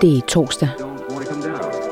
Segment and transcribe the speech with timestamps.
[0.00, 0.68] Det er torsdag.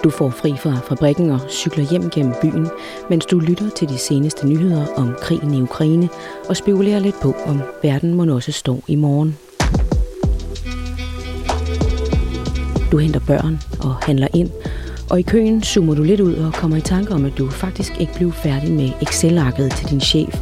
[0.05, 2.69] Du får fri fra fabrikken og cykler hjem gennem byen,
[3.11, 6.09] mens du lytter til de seneste nyheder om krigen i Ukraine
[6.49, 9.39] og spekulerer lidt på, om verden må også stå i morgen.
[12.93, 14.51] Du henter børn og handler ind,
[15.11, 18.01] og i køen zoomer du lidt ud og kommer i tanke om, at du faktisk
[18.01, 20.41] ikke blev færdig med Excel-arket til din chef.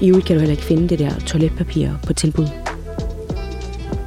[0.00, 2.61] I øvrigt kan du heller ikke finde det der toiletpapir på tilbud.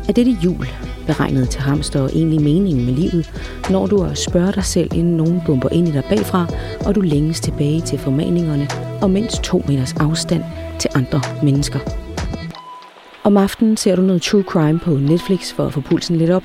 [0.07, 0.67] Er dette jul
[1.05, 3.31] beregnet til hamster og egentlig meningen med livet,
[3.69, 6.47] når du at spørge dig selv, inden nogen bumper ind i dig bagfra,
[6.85, 8.67] og du længes tilbage til formaningerne
[9.01, 10.43] og mindst to meters afstand
[10.79, 11.79] til andre mennesker.
[13.23, 16.43] Om aftenen ser du noget true crime på Netflix for at få pulsen lidt op,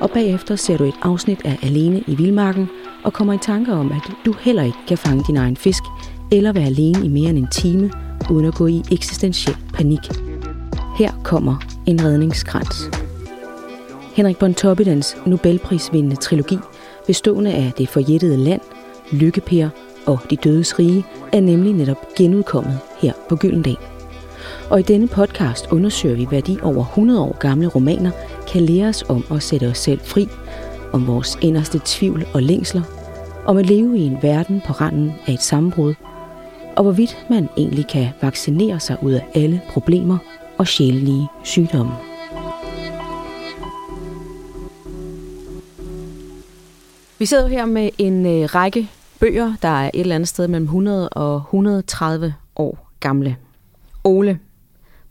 [0.00, 2.68] og bagefter ser du et afsnit af Alene i Vildmarken
[3.04, 5.82] og kommer i tanker om, at du heller ikke kan fange din egen fisk
[6.30, 7.90] eller være alene i mere end en time
[8.30, 10.00] uden at gå i eksistentiel panik.
[10.98, 11.56] Her kommer
[11.86, 13.01] en redningskrans.
[14.14, 16.58] Henrik Bontoppidans Nobelprisvindende trilogi,
[17.06, 18.60] bestående af Det forjættede land,
[19.12, 19.68] Lykkeper
[20.06, 23.76] og De dødes rige, er nemlig netop genudkommet her på Gyldendal.
[24.70, 28.10] Og i denne podcast undersøger vi, hvad de over 100 år gamle romaner
[28.48, 30.28] kan lære os om at sætte os selv fri,
[30.92, 32.82] om vores inderste tvivl og længsler,
[33.46, 35.94] om at leve i en verden på randen af et sammenbrud,
[36.76, 40.18] og hvorvidt man egentlig kan vaccinere sig ud af alle problemer
[40.58, 42.11] og sjælelige sygdomme.
[47.22, 48.88] Vi sidder her med en øh, række
[49.20, 53.36] bøger, der er et eller andet sted mellem 100 og 130 år gamle.
[54.04, 54.38] Ole,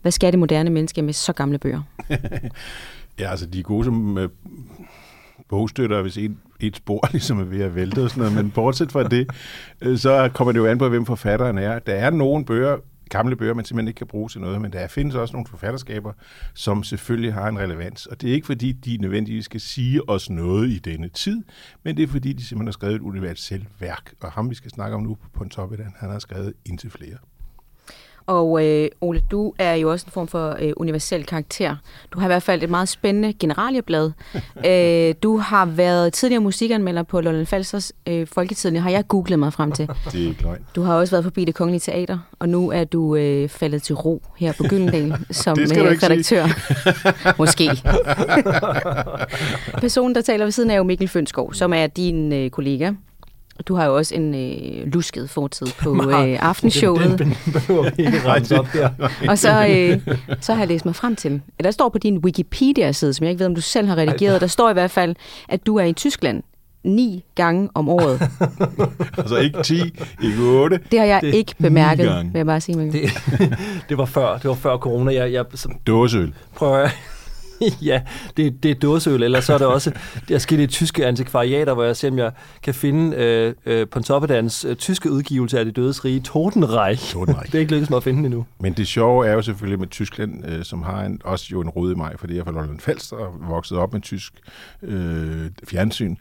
[0.02, 1.82] hvad skal det moderne menneske med så gamle bøger?
[3.18, 4.28] Ja, altså de er gode som øh,
[5.48, 8.92] bogstøtter, hvis en, et spor ligesom er ved at vælte og sådan noget, men bortset
[8.92, 9.30] fra det,
[9.80, 11.78] øh, så kommer det jo an på, hvem forfatteren er.
[11.78, 12.76] Der er nogle bøger,
[13.12, 16.12] gamle bøger, man simpelthen ikke kan bruge til noget, men der findes også nogle forfatterskaber,
[16.54, 18.06] som selvfølgelig har en relevans.
[18.06, 21.42] Og det er ikke fordi, de nødvendigvis skal sige os noget i denne tid,
[21.82, 24.14] men det er fordi, de simpelthen har skrevet et universelt værk.
[24.20, 27.16] Og ham, vi skal snakke om nu på Pontoppidan, han har skrevet indtil flere.
[28.26, 31.76] Og øh, Ole, du er jo også en form for øh, universel karakter.
[32.12, 34.10] Du har i hvert fald et meget spændende generalieblad.
[34.66, 38.76] øh, du har været tidligere musikanmelder på Lolland Falsters øh, Folketiden.
[38.76, 39.88] har jeg googlet mig frem til.
[40.12, 40.64] Det er ikke løgn.
[40.76, 43.94] Du har også været forbi det kongelige teater, og nu er du øh, faldet til
[43.94, 46.44] ro her på Gyldendal som øh, redaktør.
[47.38, 47.70] Måske.
[49.80, 52.92] Personen, der taler ved siden af, er jo Mikkel Fønskov, som er din øh, kollega.
[53.68, 57.18] Du har jo også en øh, lusket fortid på øh, aftenshowet.
[57.18, 58.90] Den, den behøver vi ikke rense op her.
[59.28, 61.40] Og så, øh, så har jeg læst mig frem til.
[61.64, 64.46] Der står på din Wikipedia-side, som jeg ikke ved, om du selv har redigeret, der
[64.46, 65.14] står i hvert fald,
[65.48, 66.42] at du er i Tyskland
[66.84, 68.22] ni gange om året.
[69.18, 69.74] Altså ikke 10,
[70.22, 70.80] ikke 8.
[70.90, 72.78] Det har jeg Det- ikke bemærket, vil jeg bare sige.
[72.78, 73.00] Mikkel.
[73.02, 73.10] Det,
[73.88, 75.14] det, var før, det var før corona.
[75.14, 76.34] Jeg, jeg så Dåseøl.
[76.56, 76.90] prøver jeg.
[77.90, 78.02] ja,
[78.36, 79.92] det, det er dåseøl, eller så er det også
[80.28, 82.32] der er i tyske antikvariater, hvor jeg ser, om jeg
[82.62, 87.12] kan finde øh, øh, Pontoppidans øh, tyske udgivelse af det dødes rige, Totenreich.
[87.12, 87.46] Totenreich.
[87.52, 88.46] Det er ikke lykkedes mig at finde endnu.
[88.60, 91.68] Men det sjove er jo selvfølgelig med Tyskland, øh, som har en, også jo en
[91.68, 94.32] rode i mig, fordi jeg er fra Lolland Falster og vokset op med tysk
[94.82, 96.16] øh, fjernsyn,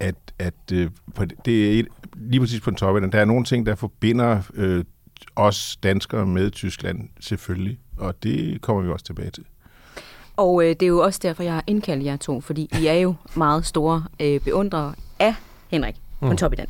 [0.00, 1.86] at, at øh, på, det- er et,
[2.16, 4.84] lige præcis på en top, der er nogle ting, der forbinder øh,
[5.36, 9.44] os danskere med Tyskland selvfølgelig, og det kommer vi også tilbage til.
[10.36, 12.94] Og øh, det er jo også derfor, jeg har indkaldt jer to, fordi I er
[12.94, 15.34] jo meget store øh, beundrere af
[15.68, 16.28] Henrik Mm.
[16.28, 16.68] Pontoppidan.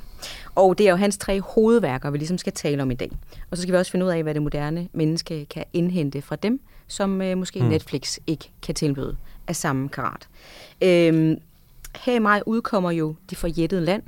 [0.54, 3.10] Og det er jo hans tre hovedværker, vi ligesom skal tale om i dag.
[3.50, 6.36] Og så skal vi også finde ud af, hvad det moderne menneske kan indhente fra
[6.36, 7.66] dem, som øh, måske mm.
[7.68, 9.16] Netflix ikke kan tilbyde
[9.48, 10.28] af samme karat.
[10.82, 11.36] Øhm,
[12.04, 14.02] her i maj udkommer jo De forjættede land,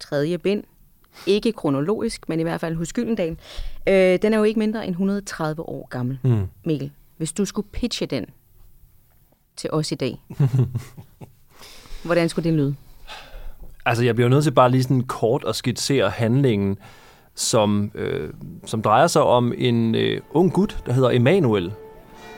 [0.00, 0.64] tredje bind,
[1.26, 3.36] ikke kronologisk, men i hvert fald hos Gyldendal.
[3.86, 6.18] Øh, den er jo ikke mindre end 130 år gammel.
[6.22, 6.46] Mm.
[6.64, 6.90] Mikkel,
[7.20, 8.26] hvis du skulle pitche den
[9.56, 10.22] til os i dag,
[12.04, 12.74] hvordan skulle det lyde?
[13.84, 16.78] Altså, jeg bliver nødt til bare lige sådan kort at skitsere handlingen,
[17.34, 18.30] som, øh,
[18.66, 21.72] som drejer sig om en øh, ung gut, der hedder Emanuel,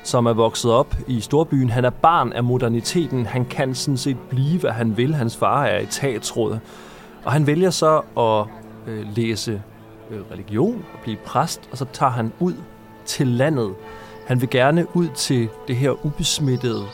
[0.02, 1.70] som er vokset op i storbyen.
[1.70, 3.26] Han er barn af moderniteten.
[3.26, 5.14] Han kan sådan set blive, hvad han vil.
[5.14, 6.58] Hans far er etatsråd.
[7.24, 8.46] Og han vælger så at
[8.92, 9.62] øh, læse
[10.10, 12.54] øh, religion og blive præst, og så tager han ud
[13.04, 13.74] til landet.
[14.26, 16.84] Han vil gerne ud til det her ubesmittede,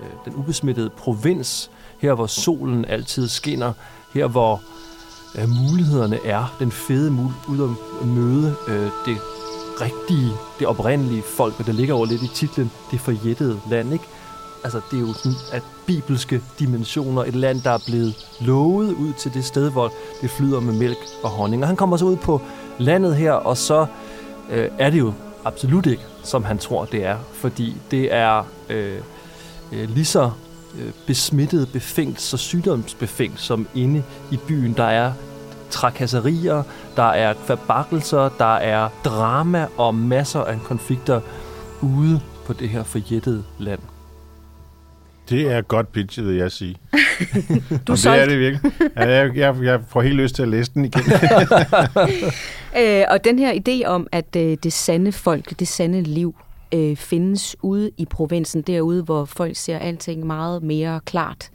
[0.00, 3.72] øh, den ubesmittede provins, her hvor solen altid skinner,
[4.14, 4.62] her hvor
[5.38, 9.16] øh, mulighederne er, den fede mul ud at møde øh, det
[9.80, 14.04] rigtige, det oprindelige folk, og det ligger over lidt i titlen, det forjættede land, ikke?
[14.64, 19.12] Altså, det er jo sådan, at bibelske dimensioner, et land, der er blevet lovet ud
[19.12, 21.62] til det sted, hvor det flyder med mælk og honning.
[21.62, 22.40] Og han kommer så ud på
[22.78, 23.86] landet her, og så
[24.50, 25.12] øh, er det jo
[25.44, 27.16] absolut ikke, som han tror, det er.
[27.32, 28.98] Fordi det er øh,
[29.72, 30.30] øh, lige så
[30.78, 34.72] øh, besmittet, befængt, så sygdomsbefængt som inde i byen.
[34.72, 35.12] Der er
[35.70, 36.62] trakasserier,
[36.96, 41.20] der er forbakkelser, der er drama og masser af konflikter
[41.80, 43.80] ude på det her forjættede land.
[45.28, 46.76] Det er godt pitchet, vil jeg sige.
[47.86, 48.72] Du Om det er det virkelig.
[48.96, 51.02] Ja, jeg, jeg, jeg får helt lyst til at læse den igen.
[52.78, 56.36] Øh, og den her idé om, at øh, det sande folk, det sande liv,
[56.74, 61.50] øh, findes ude i provinsen, derude, hvor folk ser alting meget mere klart.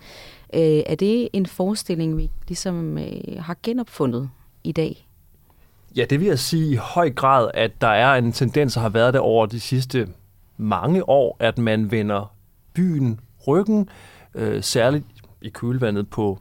[0.54, 4.30] Øh, er det en forestilling, vi ligesom øh, har genopfundet
[4.64, 5.08] i dag?
[5.96, 8.90] Ja, det vil jeg sige i høj grad, at der er en tendens, der har
[8.90, 10.08] været der over de sidste
[10.58, 12.34] mange år, at man vender
[12.74, 13.90] byen ryggen,
[14.36, 15.06] øh, særligt
[15.42, 16.40] i kølvandet på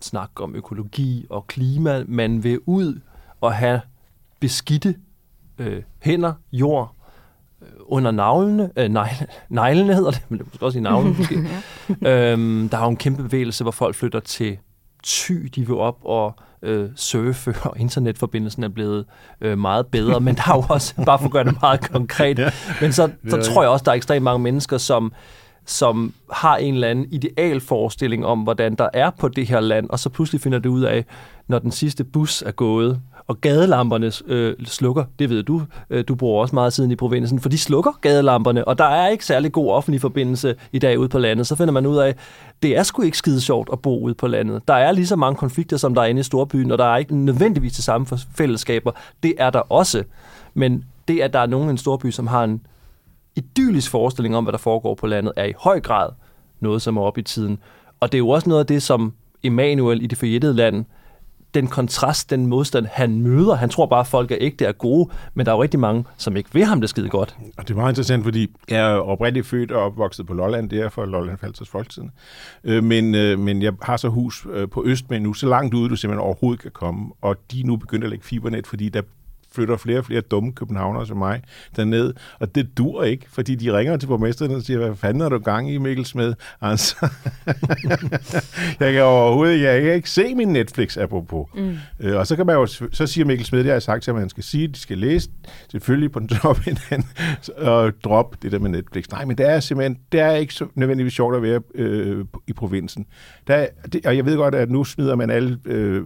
[0.00, 2.04] snak om økologi og klima.
[2.08, 3.00] Man vil ud
[3.40, 3.80] og have
[4.40, 4.94] beskidte
[5.58, 6.94] øh, hænder, jord,
[7.62, 11.16] øh, under navlene, øh, negle, neglene hedder det, men det er måske også i navlen
[11.18, 11.34] måske.
[12.10, 14.58] øhm, der er jo en kæmpe bevægelse, hvor folk flytter til
[15.04, 19.04] Thy, de vil op og øh, surfe, og internetforbindelsen er blevet
[19.40, 22.38] øh, meget bedre, men der er jo også, bare for at gøre det meget konkret,
[22.38, 22.50] Ja.
[22.80, 25.12] men så, så tror jeg også, der er ekstremt mange mennesker, som
[25.68, 29.98] som har en eller anden idealforestilling om, hvordan der er på det her land, og
[29.98, 31.04] så pludselig finder det ud af,
[31.48, 36.14] når den sidste bus er gået, og gadelamperne øh, slukker, det ved du, øh, du
[36.14, 39.52] bruger også meget siden i provinsen, for de slukker gadelamperne, og der er ikke særlig
[39.52, 42.14] god offentlig forbindelse i dag ude på landet, så finder man ud af,
[42.62, 44.68] det er sgu ikke skide sjovt at bo ude på landet.
[44.68, 46.96] Der er lige så mange konflikter, som der er inde i storbyen, og der er
[46.96, 48.06] ikke nødvendigvis de samme
[48.36, 48.92] fællesskaber.
[49.22, 50.04] Det er der også,
[50.54, 52.60] men det, at der er nogen i en storby, som har en
[53.38, 56.10] idyllisk forestilling om, hvad der foregår på landet, er i høj grad
[56.60, 57.58] noget, som er oppe i tiden.
[58.00, 59.12] Og det er jo også noget af det, som
[59.42, 60.84] Emanuel i det forjættede land,
[61.54, 63.54] den kontrast, den modstand, han møder.
[63.54, 66.04] Han tror bare, at folk er ægte er gode, men der er jo rigtig mange,
[66.16, 67.36] som ikke vil ham det skide godt.
[67.56, 70.80] Og det er meget interessant, fordi jeg er oprindeligt født og opvokset på Lolland, det
[70.80, 72.10] er for Lolland Falsters Folketiden.
[72.64, 75.88] Øh, men, øh, men jeg har så hus øh, på Østmen nu, så langt ude,
[75.88, 77.12] du simpelthen overhovedet kan komme.
[77.20, 79.02] Og de er nu begyndt at lægge fibernet, fordi der
[79.52, 81.42] flytter flere og flere dumme københavnere som mig
[81.76, 85.28] derned, og det dur ikke, fordi de ringer til borgmesteren og siger, hvad fanden er
[85.28, 86.34] du gang i, Mikkel Smed?
[86.60, 86.96] Altså,
[88.80, 91.46] jeg kan overhovedet jeg kan ikke se min Netflix, apropos.
[91.54, 91.76] Mm.
[92.00, 94.10] Øh, og så kan man jo, så siger Mikkel Smed, det har jeg sagt til
[94.10, 95.30] ham, at han skal sige, de skal læse,
[95.70, 97.08] selvfølgelig på den top hinanden,
[97.56, 99.04] og droppe det der med Netflix.
[99.10, 102.52] Nej, men det er simpelthen, det er ikke så nødvendigvis sjovt at være øh, i
[102.52, 103.06] provinsen.
[103.46, 106.04] Der er, det, og jeg ved godt, at nu smider man alle, øh,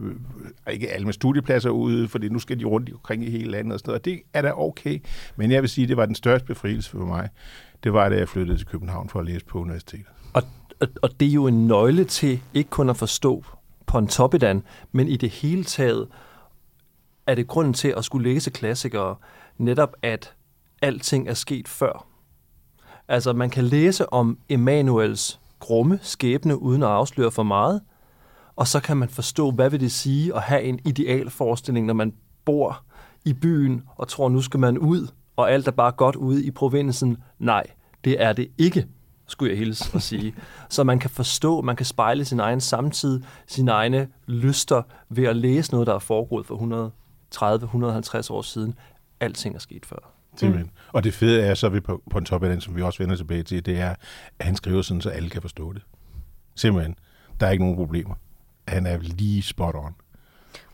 [0.70, 3.78] ikke alle med studiepladser ud, fordi nu skal de rundt omkring i hele landet og
[3.78, 4.98] sådan noget, og det er da okay.
[5.36, 7.28] Men jeg vil sige, at det var den største befrielse for mig.
[7.84, 10.06] Det var, da jeg flyttede til København for at læse på universitetet.
[10.32, 10.42] Og,
[10.80, 13.44] og, og det er jo en nøgle til ikke kun at forstå
[13.86, 14.62] Pontoppidan,
[14.92, 16.08] men i det hele taget
[17.26, 19.16] er det grunden til at skulle læse klassikere,
[19.58, 20.34] netop at
[20.82, 22.06] alting er sket før.
[23.08, 27.80] Altså, man kan læse om Emanuels grumme skæbne, uden at afsløre for meget,
[28.56, 31.94] og så kan man forstå, hvad vil det sige at have en ideal forestilling, når
[31.94, 32.12] man
[32.44, 32.84] bor
[33.24, 36.50] i byen og tror, nu skal man ud, og alt er bare godt ude i
[36.50, 37.16] provinsen.
[37.38, 37.66] Nej,
[38.04, 38.86] det er det ikke,
[39.26, 40.34] skulle jeg hilse at sige.
[40.68, 45.36] Så man kan forstå, man kan spejle sin egen samtid, sine egne lyster ved at
[45.36, 46.90] læse noget, der er foregået for
[48.24, 48.74] 130-150 år siden.
[49.20, 50.12] Alting er sket før.
[50.36, 50.66] Simpelthen.
[50.66, 50.90] Mm.
[50.92, 52.98] Og det fede er så ved på, på en top af den, som vi også
[52.98, 53.94] vender tilbage til, det er,
[54.38, 55.82] at han skriver sådan, så alle kan forstå det.
[56.54, 56.94] Simpelthen.
[57.40, 58.14] Der er ikke nogen problemer.
[58.72, 59.94] Han er lige spot on.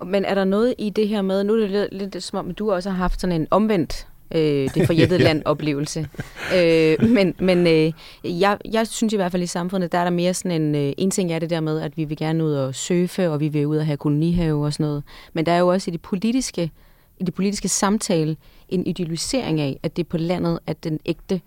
[0.09, 2.55] Men er der noget i det her med, nu er det lidt, lidt som om,
[2.55, 6.09] du også har haft sådan en omvendt øh, det forjættede land oplevelse.
[6.57, 7.93] Øh, men men øh,
[8.41, 10.93] jeg, jeg synes i hvert fald i samfundet, der er der mere sådan en, øh,
[10.99, 13.49] en ting er det der med, at vi vil gerne ud og surfe, og vi
[13.49, 15.03] vil ud og have kolonihave og sådan noget.
[15.33, 16.71] Men der er jo også i det politiske,
[17.19, 18.37] i det politiske samtale
[18.69, 21.41] en idealisering af, at det er på landet, at den ægte,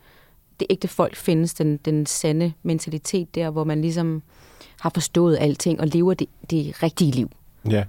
[0.59, 4.23] det ægte folk findes, den, den sande mentalitet der, hvor man ligesom
[4.79, 7.31] har forstået alting og lever det, det rigtige liv.
[7.69, 7.83] Ja,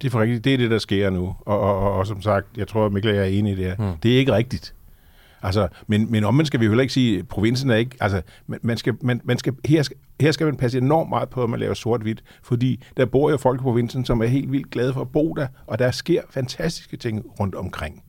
[0.00, 0.44] det er for rigtigt.
[0.44, 1.34] Det er det, der sker nu.
[1.40, 3.64] Og, og, og, og som sagt, jeg tror, Mikkel og jeg er enige i det
[3.64, 3.76] her.
[3.78, 3.98] Mm.
[4.02, 4.74] Det er ikke rigtigt.
[5.42, 7.96] Altså, men, men omvendt skal vi jo heller ikke sige, at provinsen er ikke...
[8.00, 11.28] Altså, man, man skal, man, man skal, her, skal, her skal man passe enormt meget
[11.28, 14.52] på, at man laver sort-hvidt, fordi der bor jo folk i provinsen, som er helt
[14.52, 18.02] vildt glade for at bo der, og der sker fantastiske ting rundt omkring.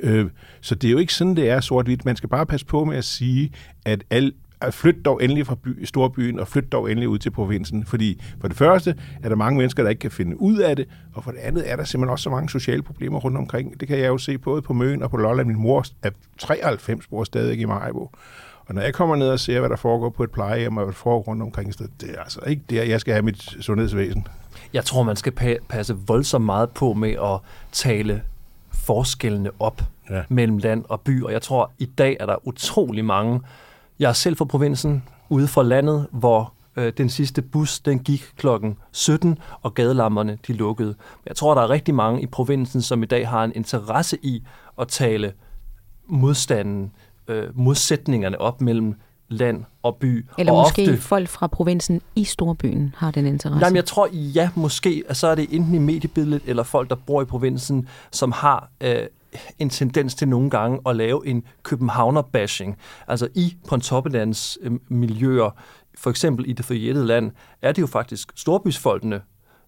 [0.00, 0.26] Øh,
[0.60, 2.04] så det er jo ikke sådan, det er sort-hvidt.
[2.04, 3.52] Man skal bare passe på med at sige,
[3.84, 4.34] at alt
[4.70, 7.84] flyt dog endelig fra by, storbyen, og flyt dog endelig ud til provinsen.
[7.86, 10.88] Fordi for det første er der mange mennesker, der ikke kan finde ud af det,
[11.14, 13.80] og for det andet er der simpelthen også så mange sociale problemer rundt omkring.
[13.80, 15.48] Det kan jeg jo se både på Møn og på Lolland.
[15.48, 18.10] Min mor er 93 bor stadig i Majbo.
[18.66, 20.92] Og når jeg kommer ned og ser, hvad der foregår på et plejehjem, og hvad
[20.92, 23.42] der foregår rundt omkring et sted, det er altså ikke der, jeg skal have mit
[23.60, 24.26] sundhedsvæsen.
[24.72, 27.38] Jeg tror, man skal pa- passe voldsomt meget på med at
[27.72, 28.22] tale
[28.88, 29.82] forskellene op.
[30.10, 30.22] ja.
[30.28, 33.40] mellem land og by, og jeg tror, i dag er der utrolig mange.
[33.98, 38.32] Jeg er selv fra provinsen, ude for landet, hvor øh, den sidste bus, den gik
[38.36, 40.94] klokken 17, og gadelamperne, de lukkede.
[41.26, 44.42] Jeg tror, der er rigtig mange i provinsen, som i dag har en interesse i
[44.80, 45.32] at tale
[46.06, 46.92] modstanden,
[47.28, 48.94] øh, modsætningerne op mellem
[49.28, 50.26] land og by.
[50.38, 53.64] Eller og måske ofte, folk fra provinsen i storbyen har den interesse.
[53.64, 57.22] Jamen, jeg tror, ja, måske, så er det enten i mediebilledet, eller folk, der bor
[57.22, 59.06] i provinsen, som har øh,
[59.58, 62.76] en tendens til nogle gange at lave en københavner-bashing.
[63.08, 65.50] Altså i Pontoppidan's øh, miljøer,
[65.98, 67.30] for eksempel i det forjættede land,
[67.62, 69.20] er det jo faktisk storbysfolkene,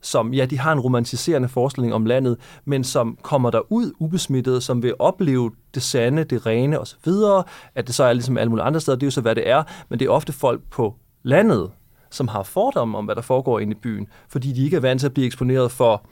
[0.03, 4.63] som, ja, de har en romantiserende forestilling om landet, men som kommer der ud ubesmittet,
[4.63, 7.13] som vil opleve det sande, det rene osv.,
[7.75, 9.49] at det så er ligesom alle mulige andre steder, det er jo så, hvad det
[9.49, 11.71] er, men det er ofte folk på landet,
[12.11, 15.01] som har fordomme om, hvad der foregår inde i byen, fordi de ikke er vant
[15.01, 16.07] til at blive eksponeret for,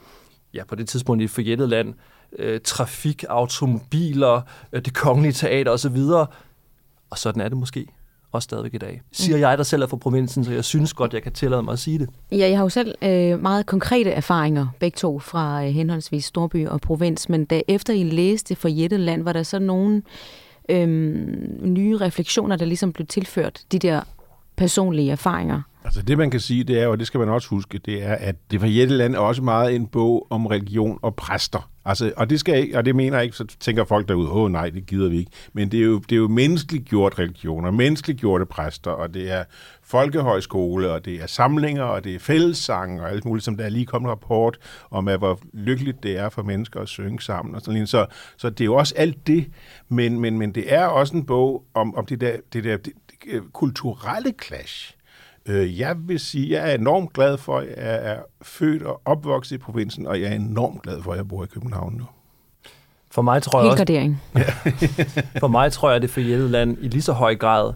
[0.53, 1.93] ja, på det tidspunkt i et forjættet land,
[2.39, 4.41] øh, trafik, automobiler,
[4.73, 5.97] øh, det kongelige teater osv.,
[7.09, 7.87] og sådan er det måske
[8.31, 9.01] også stadigvæk i dag.
[9.11, 9.41] Siger mm.
[9.41, 11.79] jeg, der selv er fra provinsen, så jeg synes godt, jeg kan tillade mig at
[11.79, 12.09] sige det.
[12.31, 16.67] Ja, jeg har jo selv øh, meget konkrete erfaringer, begge to, fra øh, henholdsvis storby
[16.67, 20.01] og provins, men da efter I læste for Jetteland, var der så nogle
[20.69, 20.87] øh,
[21.61, 24.01] nye refleksioner, der ligesom blev tilført de der
[24.55, 25.61] personlige erfaringer?
[25.83, 28.13] Altså det, man kan sige, det er, og det skal man også huske, det er,
[28.15, 31.69] at det for Jetteland er også meget en bog om religion og præster.
[31.85, 34.37] Altså, og det skal ikke, og det mener jeg ikke, så tænker folk derude, åh
[34.37, 35.31] oh, nej, det gider vi ikke.
[35.53, 39.31] Men det er jo, det er jo menneskeligt gjort religioner, menneskeligt gjorte præster, og det
[39.31, 39.43] er
[39.83, 43.69] folkehøjskole, og det er samlinger, og det er fællessang, og alt muligt, som der er
[43.69, 44.57] lige kommet en rapport
[44.91, 47.55] om, at hvor lykkeligt det er for mennesker at synge sammen.
[47.55, 48.05] Og sådan så,
[48.37, 49.51] så det er jo også alt det,
[49.89, 52.93] men, men, men det er også en bog om, om det der, det der det,
[53.23, 54.98] det, kulturelle clash
[55.53, 59.57] jeg vil sige, jeg er enormt glad for, at jeg er født og opvokset i
[59.57, 62.05] provinsen, og jeg er enormt glad for, at jeg bor i København nu.
[63.11, 63.85] For mig tror jeg også,
[65.39, 67.73] for mig tror jeg, at det for Jælland i lige så høj grad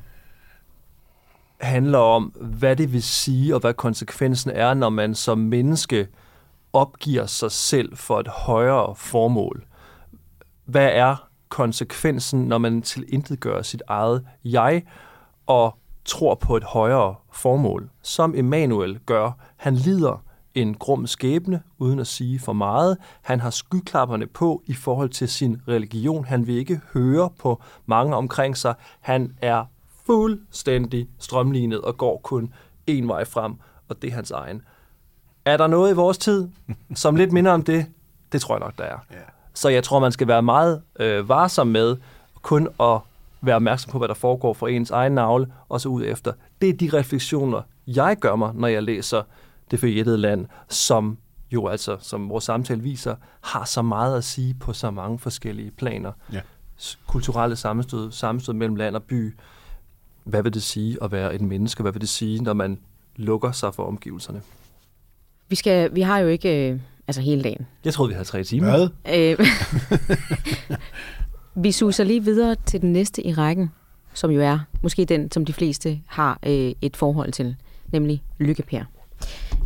[1.62, 6.08] handler om, hvad det vil sige, og hvad konsekvensen er, når man som menneske
[6.74, 9.66] opgiver sig selv for et højere formål.
[10.66, 14.84] Hvad er konsekvensen, når man tilintetgør sit eget jeg,
[15.48, 19.32] og tror på et højere formål, som Emanuel gør.
[19.58, 20.24] Han lider
[20.56, 22.98] en grum skæbne, uden at sige for meget.
[23.22, 26.26] Han har skyklapperne på i forhold til sin religion.
[26.26, 28.74] Han vil ikke høre på mange omkring sig.
[29.02, 29.66] Han er
[30.06, 32.54] fuldstændig strømlignet og går kun
[32.88, 33.54] en vej frem,
[33.90, 34.62] og det er hans egen.
[35.46, 36.50] Er der noget i vores tid,
[36.96, 37.86] som lidt minder om det?
[38.32, 38.98] Det tror jeg nok, der er.
[39.54, 41.98] Så jeg tror, man skal være meget øh, varsom med
[42.42, 43.00] kun at
[43.44, 46.34] være opmærksom på, hvad der foregår for ens egen navle, og så ud efter.
[46.62, 49.22] Det er de refleksioner, jeg gør mig, når jeg læser
[49.72, 51.18] Det forjættede land, som
[51.52, 55.72] jo altså, som vores samtale viser, har så meget at sige på så mange forskellige
[55.72, 56.12] planer.
[56.34, 56.42] Ja.
[57.08, 59.36] Kulturelle sammenstød, sammenstød mellem land og by.
[60.24, 61.82] Hvad vil det sige at være et menneske?
[61.84, 62.80] Hvad vil det sige, når man
[63.16, 64.42] lukker sig for omgivelserne?
[65.50, 67.68] Vi, skal, vi har jo ikke øh, altså hele dagen.
[67.86, 68.70] Jeg troede, vi havde tre timer.
[68.70, 68.90] Hvad?
[69.16, 69.48] Øh,
[71.56, 73.72] Vi suser lige videre til den næste i rækken,
[74.14, 77.56] som jo er måske den, som de fleste har øh, et forhold til,
[77.92, 78.84] nemlig Lykkepær.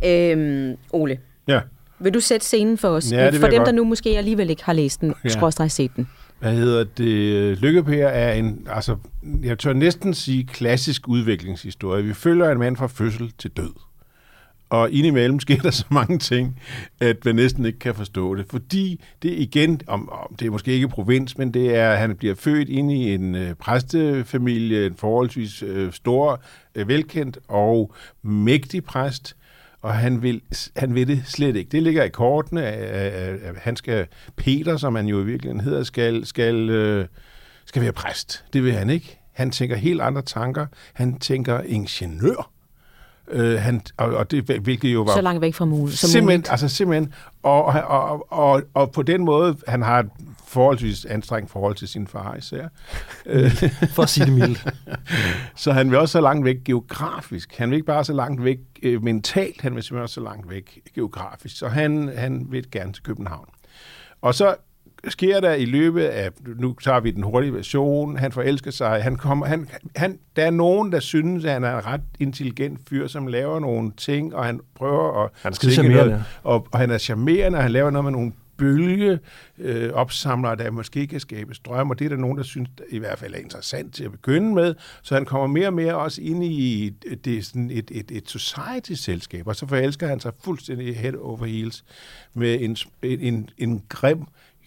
[0.04, 1.18] Øhm, Ole,
[1.48, 1.60] ja.
[1.98, 3.12] vil du sætte scenen for os?
[3.12, 5.28] Ja, for dem, der nu måske alligevel ikke har læst den, ja.
[5.28, 6.08] skråstrej set den.
[6.38, 7.58] Hvad hedder det?
[7.58, 8.96] Lykkepær er en, altså,
[9.42, 12.04] jeg tør næsten sige klassisk udviklingshistorie.
[12.04, 13.70] Vi følger en mand fra fødsel til død.
[14.70, 16.60] Og indimellem sker der så mange ting,
[17.00, 18.46] at man næsten ikke kan forstå det.
[18.50, 22.16] Fordi det igen, om, om det er måske ikke provins, men det er, at han
[22.16, 26.42] bliver født ind i en øh, præstefamilie, en forholdsvis øh, stor,
[26.74, 29.36] øh, velkendt og mægtig præst,
[29.82, 30.42] og han vil,
[30.76, 31.70] han vil det slet ikke.
[31.70, 34.06] Det ligger i kortene, at, at, han skal,
[34.36, 37.06] Peter, som han jo i virkeligheden hedder, skal, skal, øh,
[37.64, 38.44] skal være præst.
[38.52, 39.18] Det vil han ikke.
[39.32, 40.66] Han tænker helt andre tanker.
[40.92, 42.57] Han tænker ingeniør.
[43.30, 45.14] Øh, han, og, og det, hvilket jo var...
[45.14, 45.98] Så langt væk fra muligt.
[45.98, 46.50] Simpelthen, muligt.
[46.50, 47.12] altså simpelthen.
[47.42, 50.10] Og, og, og, og, og på den måde, han har et
[50.46, 52.68] forholdsvis anstrengt forhold til sin far især.
[53.94, 54.66] For at sige det mildt.
[55.56, 57.56] så han vil også så langt væk geografisk.
[57.56, 60.50] Han vil ikke bare så langt væk øh, mentalt, han vil simpelthen også så langt
[60.50, 61.58] væk geografisk.
[61.58, 63.48] Så han, han vil gerne til København.
[64.22, 64.54] Og så
[65.10, 69.16] sker der i løbet af, nu tager vi den hurtige version, han forelsker sig, han
[69.16, 73.06] kommer, han, han, der er nogen, der synes, at han er en ret intelligent fyr,
[73.06, 75.30] som laver nogle ting, og han prøver at...
[75.42, 79.18] Han er noget, og, og han er charmerende, og han laver noget med nogle bølge
[79.58, 82.98] øh, opsamlere, der måske kan skabe strøm, og det er der nogen, der synes i
[82.98, 84.74] hvert fald er interessant til at begynde med.
[85.02, 86.88] Så han kommer mere og mere også ind i
[87.24, 91.84] det, sådan et, et, et society-selskab, og så forelsker han sig fuldstændig head over heels
[92.34, 94.24] med en, en, en grim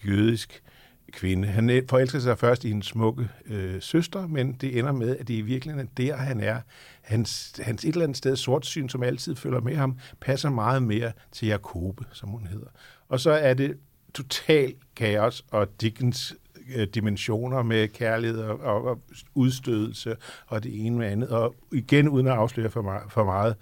[0.08, 0.64] jødisk
[1.12, 1.48] kvinde.
[1.48, 5.34] Han forelsker sig først i en smukke øh, søster, men det ender med, at det
[5.34, 6.62] i virkeligheden er der, han er.
[7.02, 11.12] Hans, hans et eller andet sted sortsyn, som altid følger med ham, passer meget mere
[11.32, 12.68] til Jakobe, som hun hedder.
[13.10, 13.78] Og så er det
[14.14, 16.36] total kaos og Dickens
[16.76, 19.02] øh, dimensioner med kærlighed og, og, og
[19.36, 20.16] udstødelse
[20.48, 21.30] og det ene med andet.
[21.30, 23.56] Og igen, uden at afsløre for meget, for meget,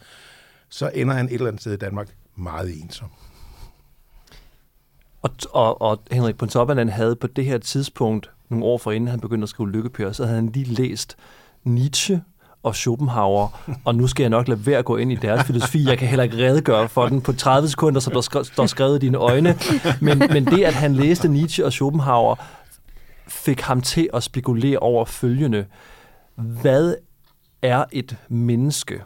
[0.70, 3.10] så ender han et eller andet sted i Danmark meget ensom.
[5.22, 9.44] Og, og, og Henrik Pontoppidan havde på det her tidspunkt, nogle år forinden han begyndte
[9.44, 11.18] at skrive Lykkepør, så havde han lige læst
[11.64, 12.22] Nietzsche
[12.64, 15.88] og Schopenhauer, og nu skal jeg nok lade være at gå ind i deres filosofi.
[15.88, 19.06] Jeg kan heller ikke redegøre for den på 30 sekunder, så der står skrevet i
[19.06, 19.58] dine øjne.
[20.02, 22.36] Men, men det, at han læste Nietzsche og Schopenhauer,
[23.28, 25.66] fik ham til at spekulere over følgende.
[26.36, 26.96] Hvad
[27.62, 29.02] er et menneske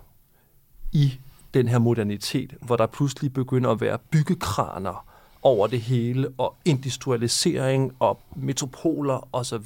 [0.92, 1.20] i
[1.54, 5.13] den her modernitet, hvor der pludselig begynder at være byggekraner
[5.44, 9.66] over det hele, og industrialisering og metropoler osv.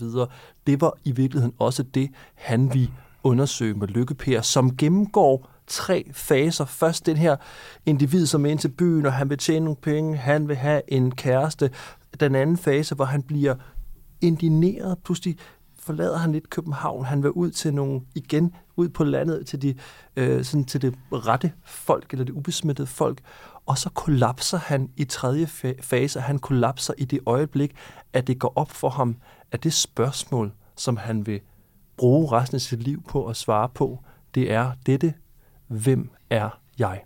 [0.67, 2.89] Det var i virkeligheden også det, han vi
[3.24, 6.65] undersøge med Lykkepær, som gennemgår tre faser.
[6.65, 7.36] Først den her
[7.86, 10.81] individ, som er ind til byen, og han vil tjene nogle penge, han vil have
[10.88, 11.72] en kæreste.
[12.19, 13.55] Den anden fase, hvor han bliver
[14.22, 15.38] indineret, pludselig
[15.79, 17.05] forlader han lidt København.
[17.05, 19.75] Han vil ud til nogle, igen ud på landet, til, de,
[20.15, 23.22] øh, sådan til det rette folk, eller det ubesmittede folk.
[23.67, 25.47] Og så kollapser han i tredje
[25.81, 26.19] fase.
[26.19, 27.75] Han kollapser i det øjeblik,
[28.13, 29.17] at det går op for ham,
[29.51, 31.39] at det spørgsmål, som han vil
[31.97, 34.00] bruge resten af sit liv på at svare på,
[34.36, 35.13] det er dette,
[35.67, 37.01] hvem er jeg?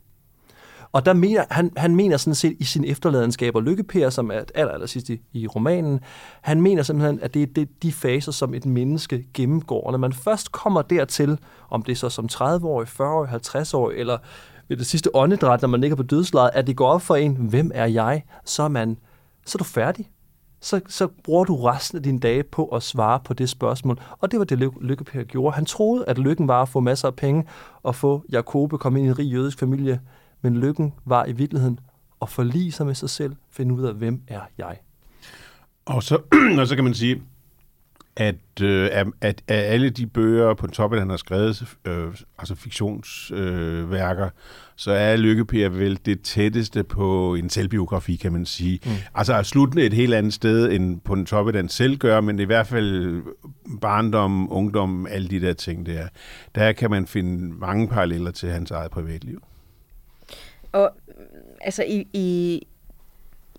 [0.91, 4.41] Og der mener, han, han mener sådan set i sin efterladenskab og lykkepære, som er
[4.55, 5.99] aller, aller sidst i, i romanen,
[6.41, 9.83] han mener simpelthen, at det er det, de faser, som et menneske gennemgår.
[9.83, 11.39] Og når man først kommer dertil,
[11.69, 14.17] om det er så som 30-årig, 40-årig, 50-årig, eller
[14.71, 17.35] ved det sidste åndedræt, når man ligger på dødslejet, at det går op for en,
[17.35, 18.97] hvem er jeg, så er, man,
[19.45, 20.09] så er du færdig
[20.61, 23.99] så, så bruger du resten af dine dage på at svare på det spørgsmål.
[24.19, 25.55] Og det var det, Lykke gjorde.
[25.55, 27.45] Han troede, at lykken var at få masser af penge
[27.83, 30.01] og få Jakobe komme ind i en rig jødisk familie.
[30.41, 31.79] Men lykken var i virkeligheden
[32.21, 34.77] at forlige sig med sig selv, finde ud af, hvem er jeg.
[35.85, 36.15] Og så,
[36.59, 37.21] og så kan man sige,
[38.21, 42.07] at, øh, at, at alle de bøger på toppen, han har skrevet, øh,
[42.37, 44.31] altså fiktionsværker, øh,
[44.75, 48.79] så er Lykke Per vel det tætteste på en selvbiografi, kan man sige.
[48.85, 48.91] Mm.
[49.15, 52.39] Altså er sluttende et helt andet sted, end på den toppe, den selv gør, men
[52.39, 53.21] i hvert fald
[53.81, 56.07] barndom, ungdom, alle de der ting der.
[56.55, 59.43] Der kan man finde mange paralleller til hans eget privatliv.
[60.71, 60.91] Og
[61.61, 62.61] altså i, i,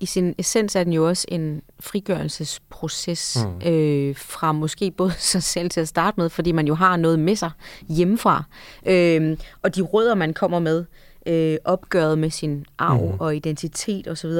[0.02, 3.68] i sin essens er den jo også en frigørelsesproces mm.
[3.68, 7.18] øh, fra måske både sig selv til at starte med, fordi man jo har noget
[7.18, 7.50] med sig
[7.88, 8.44] hjemmefra.
[8.86, 10.84] Øh, og de rødder, man kommer med,
[11.26, 13.20] øh, opgøret med sin arv mm.
[13.20, 14.30] og identitet osv.,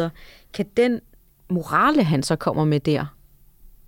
[0.53, 1.01] kan den
[1.49, 3.07] morale, han så kommer med der,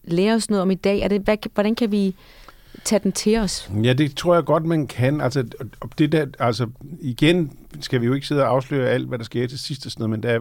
[0.04, 1.00] lære os noget om i dag?
[1.00, 2.14] Er det, hvad, hvordan kan vi
[2.84, 3.70] tage den til os?
[3.82, 5.20] Ja, det tror jeg godt, man kan.
[5.20, 5.44] Altså,
[5.98, 6.66] det der, altså
[7.00, 9.92] igen skal vi jo ikke sidde og afsløre alt, hvad der sker til sidst og
[9.92, 10.40] sådan noget, men der,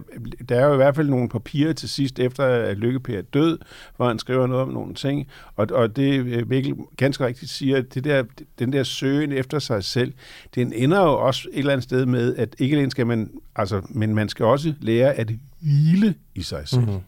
[0.49, 3.58] der er jo i hvert fald nogle papirer til sidst, efter at Lykke er død,
[3.97, 7.77] hvor han skriver noget om nogle ting, og, og det øh, Mikkel ganske rigtigt siger,
[7.77, 8.23] at det der,
[8.60, 10.13] den der søgen efter sig selv,
[10.56, 13.82] den ender jo også et eller andet sted med, at ikke alene skal man, altså,
[13.89, 16.82] men man skal også lære at hvile i sig selv.
[16.82, 16.99] Mm-hmm.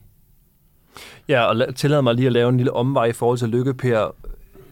[1.27, 4.15] Ja, og tillad mig lige at lave en lille omvej i forhold til Lykke Per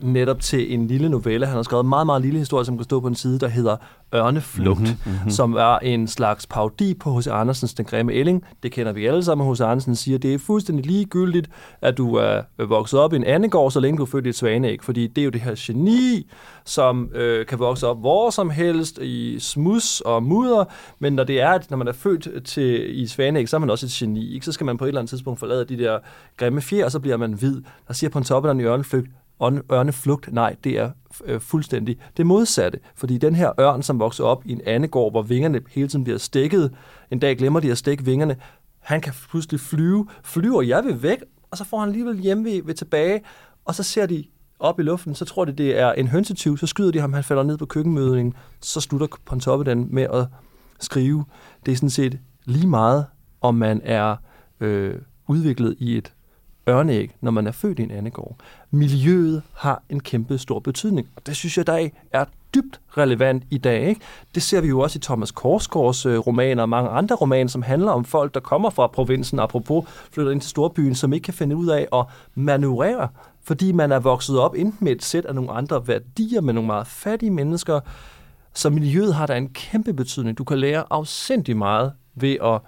[0.04, 1.46] netop til en lille novelle.
[1.46, 3.48] Han har skrevet en meget, meget lille historie, som kan stå på en side, der
[3.48, 3.78] hedder
[4.16, 5.30] Ørneflugt, mm-hmm, mm-hmm.
[5.30, 7.28] som er en slags parodi på H.C.
[7.28, 8.44] Andersens Den Grimme Elling.
[8.64, 9.54] Det kender vi alle sammen.
[9.54, 9.62] H.C.
[9.62, 11.50] Andersen siger, det er fuldstændig ligegyldigt,
[11.82, 14.30] at du er vokset op i en anden gård, så længe du er født i
[14.30, 16.32] et svaneæg, fordi det er jo det her geni,
[16.66, 20.66] som øh, kan vokse op hvor som helst i smus og mudder,
[21.00, 23.70] men når det er, at når man er født til, i svaneæg, så er man
[23.70, 24.34] også et geni.
[24.34, 24.46] Ikke?
[24.46, 26.00] Så skal man på et eller andet tidspunkt forlade de der
[26.38, 27.62] grimme fjer, og så bliver man hvid.
[27.88, 29.08] Der siger på en toppen af ørneflugt,
[29.42, 30.92] ørneflugt, nej, det er
[31.26, 32.80] øh, fuldstændig det modsatte.
[32.96, 36.20] Fordi den her ørn, som vokser op i en andegård, hvor vingerne hele tiden bliver
[36.20, 36.74] stikket,
[37.12, 38.36] en dag glemmer de at stikke vingerne,
[38.80, 40.08] han kan pludselig flyve.
[40.24, 41.18] Flyver jeg vil væk,
[41.52, 43.22] og så får han alligevel hjemme ved, ved tilbage,
[43.66, 44.26] og så ser de
[44.60, 47.24] op i luften, så tror de, det er en hønsetyv, så skyder de ham, han
[47.24, 50.28] falder ned på køkkenmødningen, så slutter Pontoppidan med at
[50.80, 51.26] skrive.
[51.66, 53.06] Det er sådan set lige meget,
[53.42, 54.16] om man er
[54.60, 54.96] øh,
[55.28, 56.13] udviklet i et
[56.70, 58.36] ørneæg, når man er født i en andegård.
[58.72, 63.58] Miljøet har en kæmpe stor betydning, og det synes jeg, der er dybt relevant i
[63.58, 63.88] dag.
[63.90, 64.02] Ikke?
[64.36, 67.62] Det ser vi jo også i Thomas Korsgaards øh, romaner og mange andre romaner, som
[67.62, 71.34] handler om folk, der kommer fra provinsen, apropos flytter ind til storbyen, som ikke kan
[71.34, 73.08] finde ud af at manøvrere,
[73.44, 76.68] fordi man er vokset op enten med et sæt af nogle andre værdier, med nogle
[76.68, 77.80] meget fattige mennesker,
[78.54, 80.38] så miljøet har der en kæmpe betydning.
[80.38, 82.62] Du kan lære afsindig meget ved at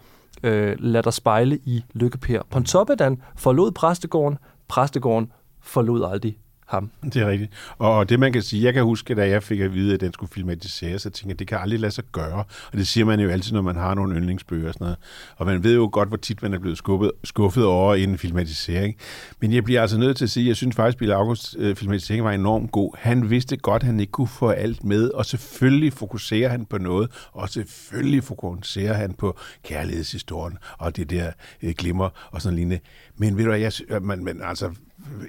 [0.46, 2.42] øh, lade dig spejle i Lykkeper.
[2.50, 5.32] Pontoppidan forlod præstegården, præstegården
[5.62, 6.92] forlod aldrig ham.
[7.04, 7.52] Det er rigtigt.
[7.78, 10.14] Og det man kan sige, jeg kan huske, da jeg fik at vide, at den
[10.14, 12.44] skulle filmatiseres, så tænkte jeg, det kan aldrig lade sig gøre.
[12.72, 14.98] Og det siger man jo altid, når man har nogle yndlingsbøger og sådan noget.
[15.38, 18.96] Og man ved jo godt, hvor tit man er blevet skuffet, skuffet over en filmatisering.
[19.40, 21.56] Men jeg bliver altså nødt til at sige, at jeg synes faktisk, at Bill August
[21.60, 22.92] øh, filmatisering var enormt god.
[22.98, 26.78] Han vidste godt, at han ikke kunne få alt med, og selvfølgelig fokuserer han på
[26.78, 31.32] noget, og selvfølgelig fokuserer han på kærlighedshistorien og det der
[31.64, 32.80] øh, glimmer og sådan lignende.
[33.18, 34.72] Men ved du hvad, jeg, øh, man, men altså,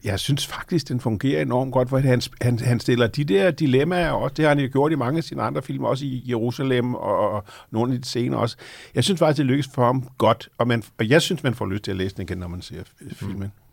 [0.05, 4.11] jeg synes faktisk, den fungerer enormt godt, for han, han, han stiller de der dilemmaer
[4.11, 6.95] også, det har han jo gjort i mange af sine andre film, også i Jerusalem
[6.95, 8.57] og, og nogle af de scener også.
[8.95, 11.67] Jeg synes faktisk, det lykkes for ham godt, og, man, og jeg synes, man får
[11.67, 13.39] lyst til at læse den igen, når man ser filmen.
[13.39, 13.66] Mm.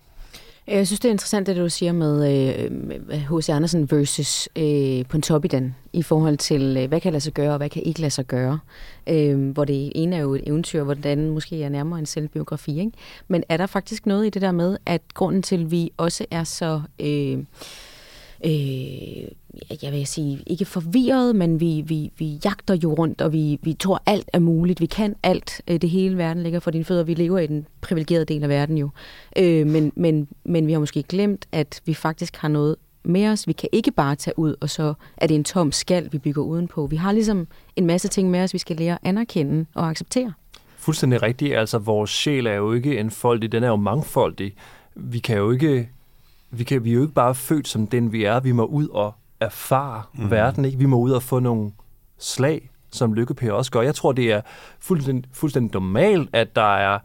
[0.67, 2.26] Øh, jeg synes, det er interessant, det du siger med
[3.12, 3.49] H.C.
[3.49, 7.58] Øh, Andersen versus øh, Pontoppidan i forhold til, øh, hvad kan lade sig gøre, og
[7.58, 8.60] hvad kan ikke lade sig gøre.
[9.08, 12.06] Øh, hvor det ene er jo et eventyr, hvor det andet måske er nærmere en
[12.06, 12.80] selvbiografi.
[12.80, 12.91] Ikke?
[13.28, 16.26] Men er der faktisk noget i det der med, at grunden til, at vi også
[16.32, 16.82] er så...
[16.99, 17.38] Øh,
[18.45, 23.60] øh, jeg vil sige, ikke forvirret, men vi, vi, vi jagter jo rundt, og vi,
[23.62, 24.82] vi tror, alt er muligt.
[24.82, 25.62] Vi kan alt.
[25.67, 27.03] Øh, det hele verden ligger for dine fødder.
[27.03, 28.89] Vi lever i den privilegerede del af verden jo.
[29.38, 33.47] Øh, men, men, men vi har måske glemt, at vi faktisk har noget med os.
[33.47, 36.43] Vi kan ikke bare tage ud, og så er det en tom skal, vi bygger
[36.43, 36.88] udenpå.
[36.88, 40.34] Vi har ligesom en masse ting med os, vi skal lære at anerkende og acceptere.
[40.77, 41.56] Fuldstændig rigtigt.
[41.56, 44.53] Altså, vores sjæl er jo ikke enfoldig, den er jo mangfoldig.
[44.95, 45.89] Vi kan jo ikke
[46.54, 48.39] vi, kan, vi er jo ikke bare født som den, vi er.
[48.39, 50.32] Vi må ud og erfare mm.
[50.32, 50.66] verden.
[50.66, 50.78] Ikke?
[50.78, 51.72] Vi må ud og få nogle
[52.20, 53.82] slag, som Lykke også gør.
[53.82, 54.42] Jeg tror, det er
[54.80, 57.00] fuldstændig, fuldstændig normalt, at der er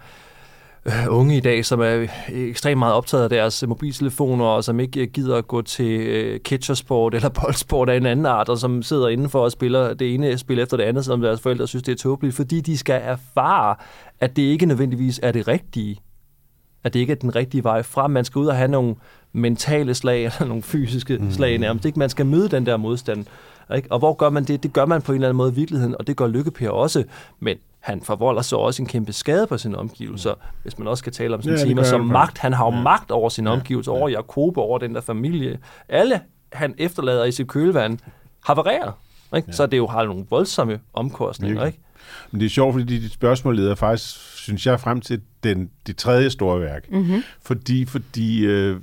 [0.87, 5.07] øh, unge i dag, som er ekstremt meget optaget af deres mobiltelefoner, og som ikke
[5.07, 9.09] gider at gå til øh, catchersport eller boldsport af en anden art, og som sidder
[9.09, 11.97] indenfor og spiller det ene spil efter det andet, som deres forældre synes, det er
[11.97, 13.77] tåbeligt, fordi de skal erfare,
[14.21, 15.97] at det ikke nødvendigvis er det rigtige.
[16.85, 18.11] At det ikke er den rigtige vej frem.
[18.11, 18.95] Man skal ud og have nogle
[19.33, 21.31] mentale slag, eller nogle fysiske mm.
[21.31, 21.85] slag nærmest.
[21.85, 21.99] Ikke?
[21.99, 23.25] Man skal møde den der modstand.
[23.77, 23.93] Ikke?
[23.93, 24.63] Og hvor gør man det?
[24.63, 27.05] Det gør man på en eller anden måde i virkeligheden, og det gør Lykke også.
[27.41, 31.13] Men han forvolder så også en kæmpe skade på sine omgivelser, hvis man også kan
[31.13, 32.39] tale om sådan ja, timer som magt.
[32.39, 32.83] Han har jo ja.
[32.83, 33.99] magt over sine omgivelser, ja.
[33.99, 35.59] over Jakob, over den der familie.
[35.89, 36.21] Alle
[36.53, 37.99] han efterlader i sit kølevand
[38.45, 38.93] havarerer.
[39.37, 39.49] Ikke?
[39.49, 39.53] Ja.
[39.53, 41.67] Så det jo har nogle voldsomme omkostninger.
[41.67, 41.79] Ikke?
[42.31, 44.17] Men det er sjovt, fordi dit spørgsmål leder faktisk,
[44.49, 46.93] synes jeg, frem til den, det tredje store værk.
[46.93, 47.23] Mm-hmm.
[47.43, 48.77] Fordi, fordi øh,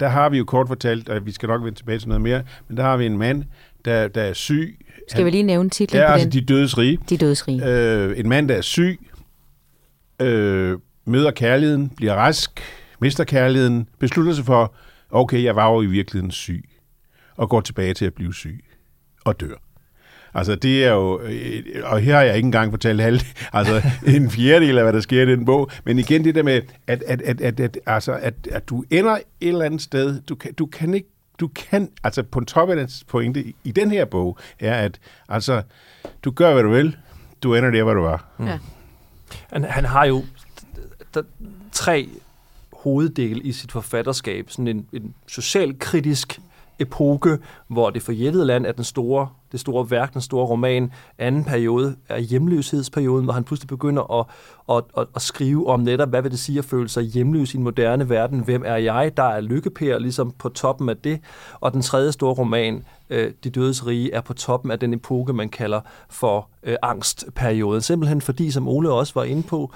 [0.00, 2.42] der har vi jo kort fortalt, og vi skal nok vende tilbage til noget mere,
[2.68, 3.44] men der har vi en mand,
[3.84, 4.78] der, der er syg.
[5.08, 6.32] Skal Han, vi lige nævne titlen ja, på altså den?
[6.32, 6.98] De dødes rige.
[7.08, 7.66] De dødes rige.
[7.66, 9.00] Øh, en mand, der er syg,
[10.20, 12.60] øh, møder kærligheden, bliver rask,
[13.00, 14.74] mister kærligheden, beslutter sig for,
[15.10, 16.68] okay, jeg var jo i virkeligheden syg,
[17.36, 18.64] og går tilbage til at blive syg,
[19.24, 19.54] og dør.
[20.34, 21.20] Altså, det er jo...
[21.20, 23.20] Øh, og her har jeg ikke engang fortalt halv,
[23.52, 25.70] altså en fjerdedel af, hvad der sker i den bog.
[25.84, 29.12] Men igen det der med, at, at, at, at, at, altså, at, at du ender
[29.12, 30.20] et eller andet sted.
[30.20, 31.08] Du kan, du kan ikke
[31.40, 35.00] du kan, altså på top af den pointe i, i den her bog, er, at
[35.28, 35.62] altså,
[36.24, 36.96] du gør, hvad du vil,
[37.42, 38.24] du ender der, hvor du var.
[38.38, 38.46] Mm.
[38.46, 38.58] Ja.
[39.52, 40.24] Han, han har jo
[41.14, 41.22] der,
[41.72, 42.08] tre
[42.72, 44.50] hoveddele i sit forfatterskab.
[44.50, 46.40] Sådan en, en socialkritisk
[46.78, 50.92] epoke, hvor det for land er den store, det store værk, den store roman.
[51.18, 54.26] Anden periode er hjemløshedsperioden, hvor han pludselig begynder at,
[54.76, 57.56] at, at, at skrive om netop, hvad vil det sige at føle sig hjemløs i
[57.56, 58.40] en moderne verden?
[58.40, 59.16] Hvem er jeg?
[59.16, 61.20] Der er lykkepær ligesom på toppen af det.
[61.60, 65.32] Og den tredje store roman, øh, De Dødes Rige, er på toppen af den epoke,
[65.32, 67.82] man kalder for øh, angstperioden.
[67.82, 69.72] Simpelthen fordi, som Ole også var inde på,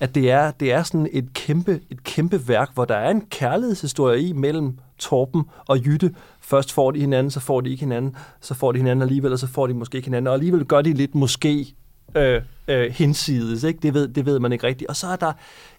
[0.00, 3.20] at det er, det er sådan et kæmpe, et kæmpe værk, hvor der er en
[3.30, 6.14] kærlighedshistorie i mellem Torben og Jytte,
[6.50, 9.38] Først får de hinanden, så får de ikke hinanden, så får de hinanden alligevel, og
[9.38, 11.74] så får de måske ikke hinanden, og alligevel gør de lidt måske
[12.16, 13.64] øh, øh, hinsides.
[13.64, 13.80] Ikke?
[13.82, 14.88] Det, ved, det ved man ikke rigtigt.
[14.88, 15.32] Og så er der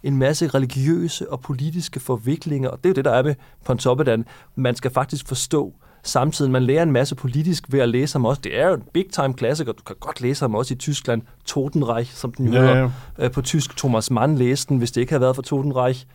[0.03, 4.25] en masse religiøse og politiske forviklinger, og det er jo det, der er med Pontoppidan.
[4.55, 5.73] Man skal faktisk forstå
[6.03, 6.51] samtidig.
[6.51, 8.41] Man lærer en masse politisk ved at læse ham også.
[8.43, 9.71] Det er jo en big time klassiker.
[9.71, 11.21] Du kan godt læse ham også i Tyskland.
[11.45, 12.89] Totenreich, som den ja, hedder ja.
[13.25, 13.77] Øh, på tysk.
[13.77, 16.05] Thomas Mann læste den, hvis det ikke havde været for Totenreich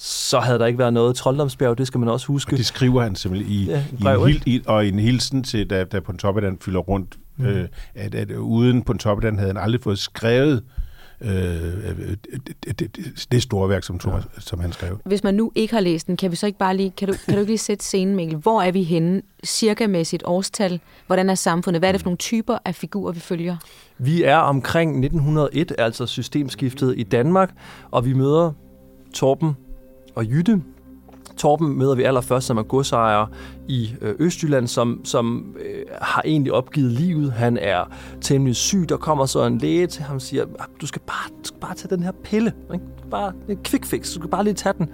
[0.00, 2.54] så havde der ikke været noget trolddomsbjerg, det skal man også huske.
[2.54, 5.42] Og det skriver han simpelthen i, ja, i, en, hil, i og i en hilsen
[5.42, 7.46] til, da, da Pontoppidan fylder rundt, mm.
[7.46, 10.62] øh, at, at uden Pontoppidan havde han aldrig fået skrevet
[11.20, 11.30] øh,
[12.64, 14.40] det, det, det store værk, som, Thomas, ja.
[14.40, 14.98] som han skrev.
[15.04, 17.14] Hvis man nu ikke har læst den, kan vi så ikke bare lige, kan du,
[17.24, 18.36] kan du ikke lige sætte scenen, Mikkel?
[18.36, 20.80] Hvor er vi henne, cirka med sit årstal?
[21.06, 21.80] Hvordan er samfundet?
[21.80, 23.56] Hvad er det for nogle typer af figurer, vi følger?
[23.98, 27.54] Vi er omkring 1901, altså systemskiftet i Danmark,
[27.90, 28.52] og vi møder
[29.14, 29.54] Torben
[30.18, 30.62] og Jytte.
[31.36, 33.26] Torben møder vi allerførst, som er godsejer
[33.68, 37.32] i øh, Østjylland, som, som øh, har egentlig opgivet livet.
[37.32, 37.84] Han er
[38.20, 38.88] temmelig syg.
[38.88, 41.60] Der kommer så en læge til ham og siger, ah, du skal bare, du skal
[41.60, 42.52] bare tage den her pille.
[42.74, 42.84] Ikke?
[43.10, 44.06] Bare, en quick fix.
[44.14, 44.90] Du skal bare lige tage den.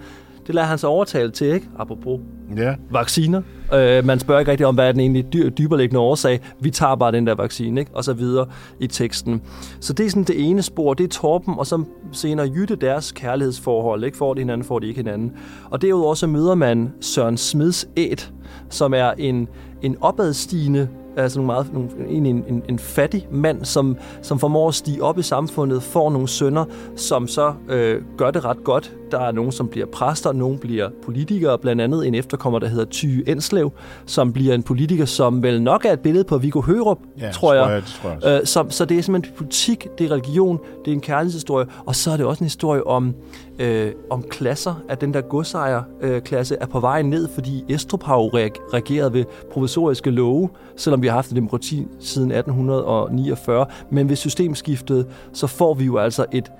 [0.47, 1.67] Det lader han sig overtale til, ikke?
[1.79, 2.19] Apropos
[2.57, 2.75] Ja.
[2.91, 3.41] vacciner.
[3.73, 6.39] Øh, man spørger ikke rigtig om, hvad er den egentlig dy- dyberliggende årsag.
[6.59, 7.91] Vi tager bare den der vaccine, ikke?
[7.93, 8.45] Og så videre
[8.79, 9.41] i teksten.
[9.79, 13.11] Så det er sådan det ene spor, det er Torben, og så senere Jytte deres
[13.11, 14.17] kærlighedsforhold, ikke?
[14.17, 15.31] Får de hinanden, får de ikke hinanden.
[15.69, 18.31] Og derudover så møder man Søren Smids æt,
[18.69, 19.47] som er en,
[19.81, 24.73] en opadstigende altså nogle meget, nogle, en, en, en, fattig mand, som, som formår at
[24.75, 28.93] stige op i samfundet, får nogle sønner, som så øh, gør det ret godt.
[29.11, 32.85] Der er nogen, som bliver præster, nogen bliver politikere, blandt andet en efterkommer, der hedder
[32.85, 33.71] Ty Enslev,
[34.05, 37.53] som bliver en politiker, som vel nok er et billede på Viggo Hørup, Ja, tror
[37.53, 37.63] jeg.
[37.63, 38.39] tror jeg, det tror jeg.
[38.41, 41.95] Øh, så, så det er simpelthen politik, det er religion, det er en kærlighedshistorie, og
[41.95, 43.15] så er det også en historie om,
[43.59, 48.15] øh, om klasser, at den der godsejerklasse øh, er på vej ned, fordi Estrup har
[48.15, 48.29] jo
[48.73, 53.65] reageret ved provisoriske love, selvom vi har haft et demokrati siden 1849.
[53.89, 56.51] Men ved systemskiftet, så får vi jo altså et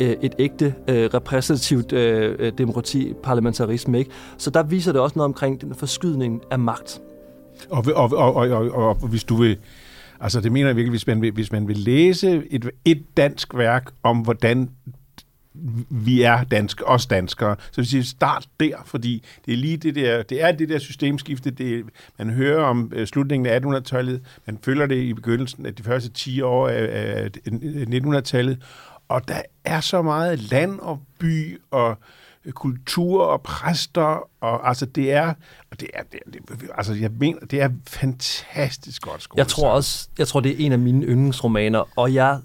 [0.00, 3.98] øh, et ægte øh, repræsentativt øh, demokrati, parlamentarisme.
[3.98, 4.10] Ikke?
[4.38, 7.00] Så der viser det også noget omkring den forskydning af magt.
[7.70, 9.58] Og, og, og, og, og, og hvis du vil,
[10.20, 13.54] altså det mener jeg virkelig, hvis man vil, hvis man vil læse et, et dansk
[13.54, 14.70] værk om, hvordan
[15.90, 17.56] vi er danske, os danskere.
[17.72, 20.78] Så vil sige, start der, fordi det er lige det der, det er det der
[20.78, 21.84] systemskifte, det,
[22.18, 26.10] man hører om øh, slutningen af 1800-tallet, man følger det i begyndelsen af de første
[26.10, 28.58] 10 år af, af 1900-tallet,
[29.08, 31.96] og der er så meget land og by og
[32.50, 35.34] kultur og præster, og altså det er,
[35.70, 39.38] og det er, det det, altså jeg mener, det er fantastisk godt skrevet.
[39.38, 42.40] Jeg tror også, jeg tror, det er en af mine yndlingsromaner, og jeg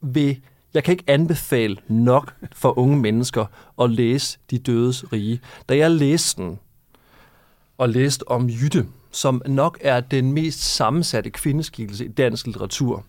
[0.00, 0.40] vil,
[0.74, 3.46] jeg kan ikke anbefale nok for unge mennesker
[3.80, 5.40] at læse De Dødes Rige.
[5.68, 6.58] Da jeg læste den,
[7.78, 13.04] og læste om Jytte, som nok er den mest sammensatte kvindeskikkelse i dansk litteratur,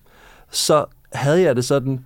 [0.52, 2.06] så havde jeg det sådan,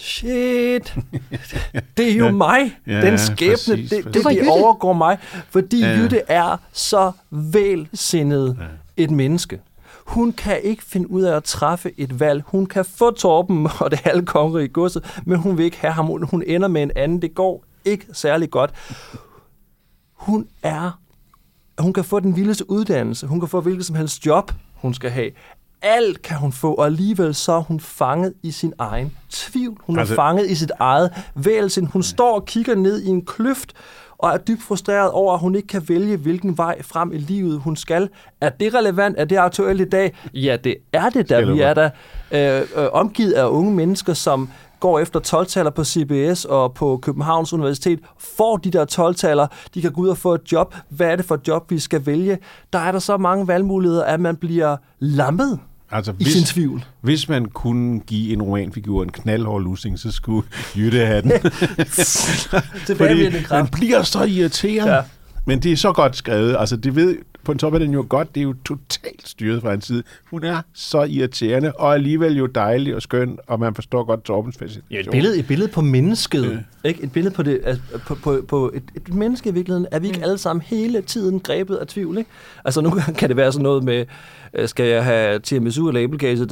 [0.00, 0.94] shit,
[1.96, 2.30] det er jo Ja.
[2.30, 4.40] mig, Ja, den ja, skæbne, præcis, det, det, præcis.
[4.40, 5.18] Det overgår mig,
[5.50, 5.98] fordi Ja.
[5.98, 8.58] Jytte er så velsindet
[8.96, 9.60] et menneske.
[10.06, 12.42] Hun kan ikke finde ud af at træffe et valg.
[12.46, 15.92] Hun kan få Torben og det halve kongerige i godset, men hun vil ikke have
[15.92, 16.06] ham.
[16.06, 17.22] Hun ender med en anden.
[17.22, 18.70] Det går ikke særlig godt.
[20.14, 21.00] Hun er...
[21.78, 23.26] Hun kan få den vildeste uddannelse.
[23.26, 25.30] Hun kan få hvilket som helst job, hun skal have.
[25.82, 29.78] Alt kan hun få, og alligevel så er hun fanget i sin egen tvivl.
[29.80, 31.86] Hun altså, er fanget i sit eget vægelsen.
[31.86, 33.74] Hun står og kigger ned i en kløft,
[34.18, 37.60] og er dybt frustreret over, at hun ikke kan vælge, hvilken vej frem i livet
[37.60, 38.08] hun skal.
[38.40, 39.18] Er det relevant?
[39.18, 40.14] Er det aktuelt i dag?
[40.34, 41.90] Ja, det er det, da vi er der
[42.30, 44.48] øh, øh, omgivet af unge mennesker, som
[44.80, 49.92] går efter 12-taller på CBS og på Københavns Universitet, får de der 12-taller, de kan
[49.92, 50.74] gå ud og få et job.
[50.88, 52.38] Hvad er det for et job, vi skal vælge?
[52.72, 55.60] Der er der så mange valgmuligheder, at man bliver lammet
[55.90, 56.84] altså, i sin tvivl.
[57.00, 61.30] hvis man kunne give en romanfigur en knaldhård lussing, så skulle Jytte have den.
[62.88, 63.72] Den kraft.
[63.72, 64.94] bliver så irriterende.
[64.94, 65.02] Ja.
[65.44, 66.56] Men det er så godt skrevet.
[66.58, 68.34] Altså, det ved, på en top er den jo godt.
[68.34, 70.02] Det er jo totalt styret fra en side.
[70.30, 74.56] Hun er så irriterende, og alligevel jo dejlig og skøn, og man forstår godt Torbens
[74.58, 74.86] fascination.
[74.90, 76.64] Ja, et billede, et billede på mennesket.
[76.84, 76.88] Ja.
[76.88, 77.02] Ikke?
[77.02, 79.86] Et billede på, det, altså, på, på, på et, et menneske i virkeligheden.
[79.92, 82.18] Er vi ikke alle sammen hele tiden grebet af tvivl?
[82.18, 82.30] Ikke?
[82.64, 84.06] Altså nogle gange kan det være sådan noget med, øh,
[84.66, 86.00] skal jeg have tiramisu eller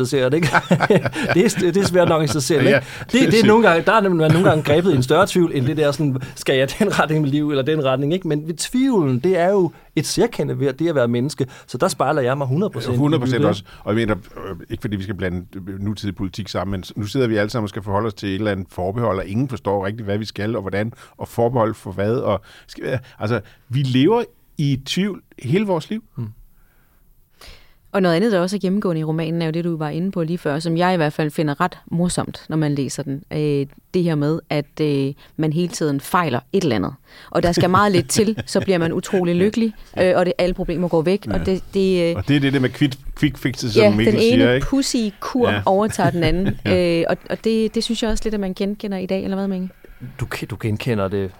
[0.04, 0.48] ser det ikke.
[1.34, 2.60] det, er, det er svært nok i sig selv.
[2.60, 2.70] Ikke?
[2.70, 2.80] Ja,
[3.12, 5.50] Det, det er nogle gange, der er man nogle gange grebet i en større tvivl,
[5.54, 8.12] end det der sådan, skal jeg den retning i mit liv, eller den retning.
[8.12, 8.28] Ikke?
[8.28, 11.46] Men ved tvivlen, det er jo et særkende ved det at være menneske.
[11.66, 12.90] Så der spejler jeg mig 100%.
[12.90, 13.48] 100 i procent det.
[13.48, 13.62] også.
[13.84, 17.06] Og jeg mener, øh, ikke fordi vi skal blande øh, nutidig politik sammen, men nu
[17.06, 19.48] sidder vi alle sammen og skal forholde os til et eller andet forbehold, og ingen
[19.48, 22.14] forstår rigtigt, hvad vi skal, og hvordan, og forbehold for hvad.
[22.14, 24.22] Og skal, altså, vi lever
[24.58, 26.04] i tvivl hele vores liv.
[27.96, 30.10] Og noget andet, der også er gennemgående i romanen, er jo det, du var inde
[30.10, 33.22] på lige før, som jeg i hvert fald finder ret morsomt, når man læser den.
[33.32, 36.94] Øh, det her med, at øh, man hele tiden fejler et eller andet.
[37.30, 40.54] Og der skal meget lidt til, så bliver man utrolig lykkelig, øh, og det, alle
[40.54, 41.26] problemer går væk.
[41.30, 43.90] Og det, det, øh, Og det er det der med quick, quick fixes, som ja,
[43.90, 44.66] Mikkel den siger, ene ikke?
[44.66, 45.54] pussy kur Ja.
[45.54, 45.62] ja.
[45.66, 46.46] overtager den anden.
[46.72, 49.36] øh, og og det, det synes jeg også lidt, at man genkender i dag, eller
[49.36, 49.70] hvad, Minge?
[50.20, 51.30] Du, du genkender det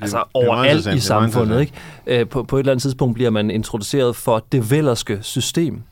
[0.00, 1.60] altså det er overalt i det samfundet.
[1.60, 1.72] Ikke?
[2.06, 5.82] Øh, på, på et eller andet tidspunkt bliver man introduceret for det vællerske system.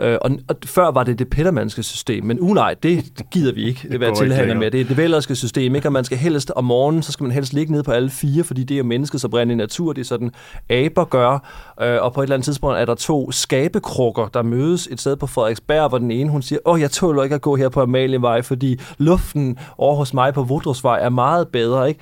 [0.00, 3.64] Øh, og, og før var det det pettermandske system, men uh, nej, det gider vi
[3.64, 4.70] ikke det være tilhænger med.
[4.70, 5.88] Det er det vællerske system, ikke?
[5.88, 8.44] og man skal helst om morgenen, så skal man helst ligge nede på alle fire,
[8.44, 10.30] fordi det er menneskets oprindelige natur, det er sådan
[10.70, 11.32] aber gør,
[11.82, 15.16] øh, og på et eller andet tidspunkt er der to skabekrukker, der mødes et sted
[15.16, 17.82] på Frederiksberg, hvor den ene hun siger, åh, jeg tåler ikke at gå her på
[17.82, 22.00] Amalienvej, fordi luften over hos mig på Vudrosvej er meget bedre, ikke?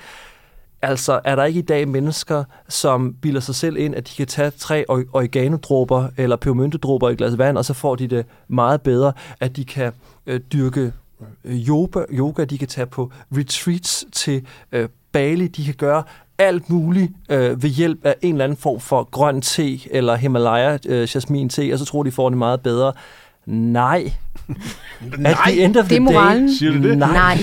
[0.81, 4.27] Altså, er der ikke i dag mennesker, som bilder sig selv ind, at de kan
[4.27, 8.25] tage tre or- oregano-dråber eller pebermyntedråber i et glas vand, og så får de det
[8.47, 9.91] meget bedre, at de kan
[10.25, 10.93] øh, dyrke
[11.45, 16.03] øh, yoga, yoga, de kan tage på retreats til øh, Bali, de kan gøre
[16.37, 20.77] alt muligt øh, ved hjælp af en eller anden form for grøn te eller Himalaya
[20.85, 22.93] øh, jasmin te, og så tror de får det meget bedre.
[23.45, 24.11] Nej.
[25.25, 26.55] At the end of Det er the moralen.
[26.55, 26.97] Siger du det?
[26.97, 27.11] Nej.
[27.13, 27.37] Nej.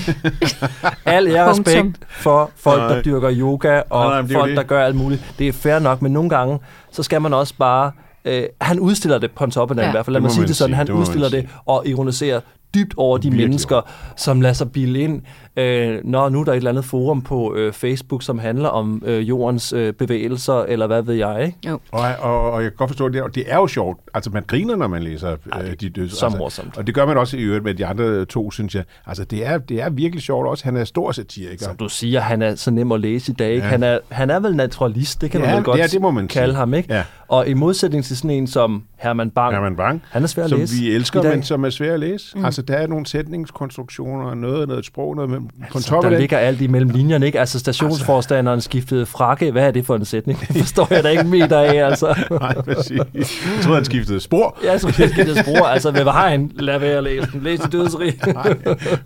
[1.17, 1.65] Al Punktum.
[1.87, 2.95] respekt for folk, Nej.
[2.95, 4.57] der dyrker yoga, og Nej, nej, folk, det.
[4.57, 5.35] der gør alt muligt.
[5.39, 6.59] Det er fair nok, men nogle gange,
[6.93, 7.93] så skal man også bare...
[8.25, 9.89] Øh, han udstiller det på en top af Ja.
[9.89, 10.13] i hvert fald.
[10.13, 10.69] Lad mig sige man det sådan.
[10.71, 12.41] sige, Han det man udstiller det og ironiserer
[12.75, 15.23] dybt over de Virkelig mennesker, som lader sig bilde ind.
[15.57, 19.03] Øh, når nu er der et eller andet forum på øh, Facebook, som handler om
[19.07, 21.79] øh, jordens øh, bevægelser, eller hvad ved jeg, ikke?
[21.93, 24.01] Og, og, og jeg kan godt forstå det, og det er jo sjovt.
[24.15, 26.19] Altså, man griner, når man læser øh, de døds.
[26.19, 26.77] så altså, morsomt.
[26.77, 28.85] Og det gør man også i øvrigt med de andre to, synes jeg.
[29.07, 30.65] Altså, det er, det er virkelig sjovt også.
[30.65, 31.65] Han er stor satiriker.
[31.65, 33.51] Som du siger, han er så nem at læse i dag.
[33.53, 33.65] Ikke?
[33.65, 33.71] Ja.
[33.71, 36.11] Han, er, han er vel naturalist, det kan Ja, man vel godt ja, det må
[36.11, 36.59] man kalde sige.
[36.59, 36.75] ham.
[36.75, 36.95] ikke?
[36.95, 37.05] Ja.
[37.29, 40.51] Og i modsætning til sådan en som Herman Bang, Herman Bang, han er svær at
[40.51, 42.39] som læse vi elsker, men som er svær at læse.
[42.39, 42.45] Mm.
[42.45, 46.19] Altså, der er nogle sætningskonstruktioner, og noget, noget sprog, noget med, på Så top der
[46.19, 47.41] ligger alt imellem linjerne, ikke?
[47.41, 49.51] Altså stationsforstanderen skiftede frakke.
[49.51, 50.41] Hvad er det for en sætning?
[50.41, 52.15] Det forstår jeg da ikke meter af, altså.
[52.41, 53.01] Nej, præcis.
[53.15, 53.27] Jeg
[53.63, 54.59] troede, han skiftede spor.
[54.65, 55.67] Jeg skulle ikke skifte spor.
[55.67, 56.51] Altså, hvad har han?
[56.55, 57.43] Lad være at læse den.
[57.43, 58.15] Læs i dødsrig.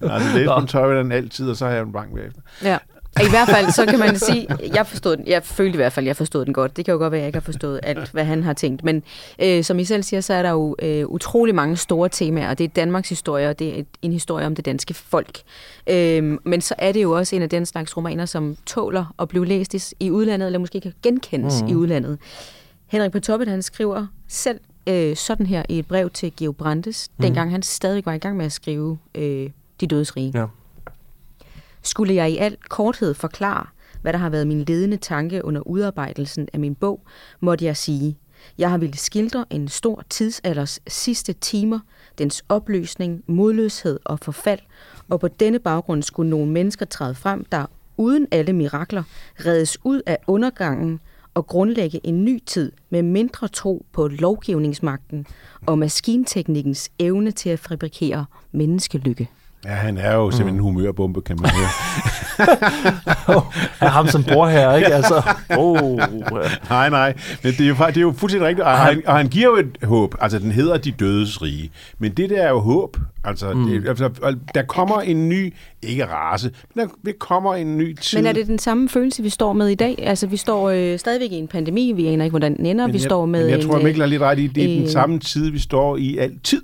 [0.03, 2.41] Altså, på top af den altid, og så har jeg en bank bagefter.
[2.65, 2.79] Ja.
[3.21, 6.07] I hvert fald, så kan man sige, jeg forstod den, jeg følte i hvert fald,
[6.07, 6.77] jeg forstod den godt.
[6.77, 8.85] Det kan jo godt være, at jeg ikke har forstået alt, hvad han har tænkt.
[8.85, 9.03] Men
[9.43, 12.59] øh, som I selv siger, så er der jo øh, utrolig mange store temaer, og
[12.59, 15.43] det er Danmarks historie, og det er et, en historie om det danske folk.
[15.87, 19.29] Øh, men så er det jo også en af den slags romaner, som tåler at
[19.29, 21.69] blive læst i, i udlandet, eller måske kan genkendes mm.
[21.69, 22.19] i udlandet.
[22.87, 27.09] Henrik på Toppet, han skriver selv øh, sådan her i et brev til Georg Brandes,
[27.17, 27.23] mm.
[27.23, 29.51] dengang han stadig var i gang med at skrive øh,
[29.81, 30.33] De Dødes Rige.
[30.35, 30.47] Ja.
[31.87, 33.67] Skulle jeg i al korthed forklare,
[34.03, 37.01] hvad der har været min ledende tanke under udarbejdelsen af min bog,
[37.41, 38.19] måtte jeg sige,
[38.59, 41.79] jeg har ville skildre en stor tidsalders sidste timer,
[42.19, 44.61] dens opløsning, modløshed og forfald,
[45.09, 49.03] og på denne baggrund skulle nogle mennesker træde frem, der uden alle mirakler
[49.47, 51.01] reddes ud af undergangen
[51.35, 55.27] og grundlægge en ny tid med mindre tro på lovgivningsmagten
[55.67, 59.29] og maskinteknikkens evne til at fabrikere menneskelykke.
[59.67, 61.69] Ja, han er jo simpelthen en humørbombe, kan man høre.
[63.81, 64.95] Er ham som bror her, ikke?
[64.95, 65.23] Altså,
[65.59, 65.97] oh,
[66.71, 69.29] nej, nej, men det er jo, det er jo fuldstændig rigtigt, og han, og han
[69.29, 70.15] giver jo et håb.
[70.21, 71.71] Altså, den hedder De Dødes Rige.
[71.99, 72.97] Men det der er jo håb.
[73.25, 73.67] Altså, mm.
[73.67, 74.11] det, altså
[74.55, 78.19] der kommer en ny, ikke race, men der, kommer en ny tid.
[78.19, 79.99] Men er det den samme følelse, vi står med i dag?
[80.03, 82.87] Altså, vi står øh, stadigvæk i en pandemi, vi aner ikke, hvordan den ender.
[82.87, 84.65] men vi jeg, står med men jeg en, tror, Mikkel har lidt ret i, det
[84.65, 86.63] er den øh, samme tid, vi står i altid.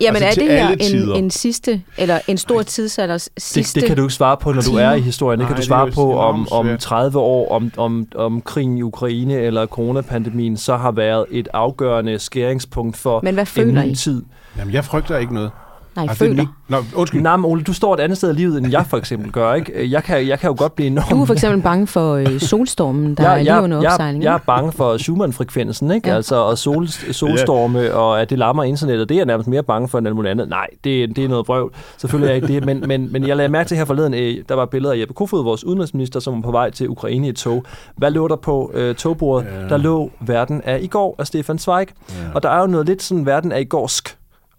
[0.00, 1.14] Jamen altså er det her tider.
[1.14, 3.80] en, en sidste, eller en stor tidsalders det, sidste?
[3.80, 5.40] det kan du ikke svare på, når du er i historien.
[5.40, 6.78] Det kan Nej, du det svare på om, om svært.
[6.80, 12.18] 30 år, om, om, om krigen i Ukraine eller coronapandemien, så har været et afgørende
[12.18, 13.94] skæringspunkt for Men hvad en føler ny I?
[13.94, 14.22] tid.
[14.58, 15.50] Jamen, jeg frygter ikke noget.
[15.96, 16.42] Nej, Altså, det er føler.
[16.42, 17.20] Mik- Nå, undskyld.
[17.22, 19.54] Nej, men Ole, du står et andet sted i livet, end jeg for eksempel gør.
[19.54, 19.90] Ikke?
[19.90, 21.10] Jeg, kan, jeg kan jo godt blive enormt...
[21.10, 24.24] Du er for eksempel bange for øh, solstormen, der er lige jeg, under jeg, opsejling.
[24.24, 24.46] jeg er ikke?
[24.46, 26.08] bange for Schumann-frekvensen, ikke?
[26.08, 26.14] Ja.
[26.16, 29.88] Altså, og sol, solstorme, og at det lammer internettet, det er jeg nærmest mere bange
[29.88, 30.48] for end alt muligt andet.
[30.48, 31.72] Nej, det, det er noget brøvl.
[31.98, 34.34] Selvfølgelig er jeg ikke det, men, men, men jeg lagde mærke til her forleden, øh,
[34.48, 37.30] der var billeder af Jeppe Kofod, vores udenrigsminister, som var på vej til Ukraine i
[37.30, 37.64] et tog.
[37.96, 39.46] Hvad lå der på øh, togbordet?
[39.62, 39.68] Ja.
[39.68, 41.86] Der lå Verden af i går af Stefan Zweig.
[42.08, 42.14] Ja.
[42.34, 44.16] Og der er jo noget lidt sådan Verden af i gårsk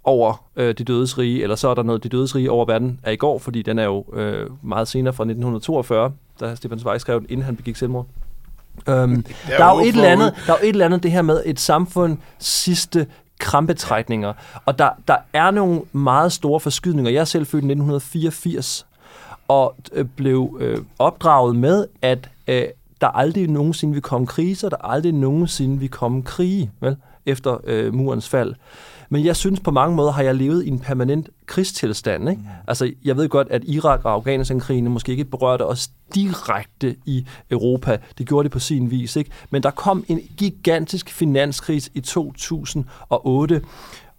[0.07, 2.99] over øh, de dødes rige, eller så er der noget de dødes rige over verden
[3.03, 7.01] af i går, fordi den er jo øh, meget senere fra 1942, da Stefan Zweig
[7.01, 8.05] skrev den, inden han begik selvmord.
[8.89, 11.21] Øhm, der, er jo et eller andet, der er jo et eller andet det her
[11.21, 13.07] med et samfund sidste
[13.39, 14.33] krampetrækninger.
[14.65, 17.11] Og der, der er nogle meget store forskydninger.
[17.11, 18.85] Jeg er selv født i 1984,
[19.47, 22.63] og øh, blev øh, opdraget med, at øh,
[23.01, 27.93] der aldrig nogensinde vil komme kriser, der aldrig nogensinde vil komme krige, vel, efter øh,
[27.93, 28.55] murens fald.
[29.09, 32.29] Men jeg synes på mange måder har jeg levet i en permanent krigstilstand.
[32.29, 32.41] Ikke?
[32.41, 32.47] Mm.
[32.67, 37.97] Altså, jeg ved godt, at Irak og Afghanistan-krigene måske ikke berørte os direkte i Europa.
[38.17, 39.15] Det gjorde det på sin vis.
[39.15, 39.31] Ikke?
[39.49, 43.61] Men der kom en gigantisk finanskrise i 2008,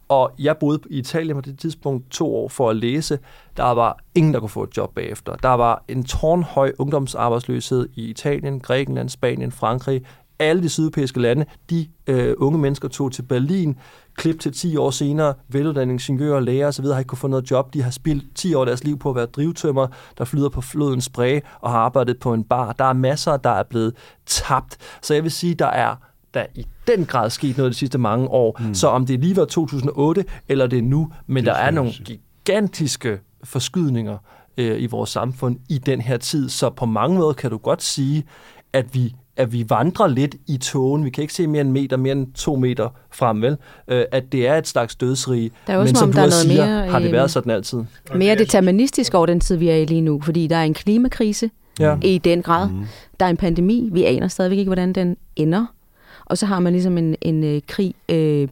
[0.09, 3.19] og jeg boede i Italien på det tidspunkt to år for at læse.
[3.57, 5.35] Der var ingen, der kunne få et job bagefter.
[5.35, 10.03] Der var en tårnhøj ungdomsarbejdsløshed i Italien, Grækenland, Spanien, Frankrig.
[10.39, 13.77] Alle de sydeuropæiske lande, de øh, unge mennesker tog til Berlin,
[14.15, 16.85] klip til 10 år senere, veluddannede ingeniører, læger osv.
[16.85, 17.75] har ikke kunne få noget job.
[17.75, 19.87] De har spildt 10 år af deres liv på at være drivtømmer,
[20.19, 22.73] der flyder på floden Spree og har arbejdet på en bar.
[22.73, 23.95] Der er masser, der er blevet
[24.27, 24.77] tabt.
[25.03, 25.95] Så jeg vil sige, der er
[26.35, 28.57] der er i den grad sket noget de sidste mange år.
[28.61, 28.75] Mm.
[28.75, 31.71] Så om det lige var 2008, eller det er nu, men Det er der er
[31.71, 34.19] nogle gigantiske forskydninger
[34.59, 36.49] øh, i vores samfund i den her tid.
[36.49, 38.25] Så på mange måder kan du godt sige,
[38.73, 41.05] at vi at vi vandrer lidt i togen.
[41.05, 43.57] Vi kan ikke se mere end meter, mere end to meter frem, vel?
[43.89, 45.51] Øh, at det er et slags dødsrige.
[45.67, 46.99] Der er også Men som som om, du der er også noget siger, mere, har
[46.99, 47.79] det været sådan altid.
[48.15, 51.51] Mere deterministisk over den tid, vi er i lige nu, fordi der er en klimakrise,
[51.81, 51.97] Ja.
[52.03, 52.69] i den grad.
[52.69, 52.85] Mm.
[53.21, 55.67] Der er en pandemi, vi aner stadigvæk ikke, hvordan den ender.
[56.25, 58.49] Og så har man ligesom en, en øh, krig øh,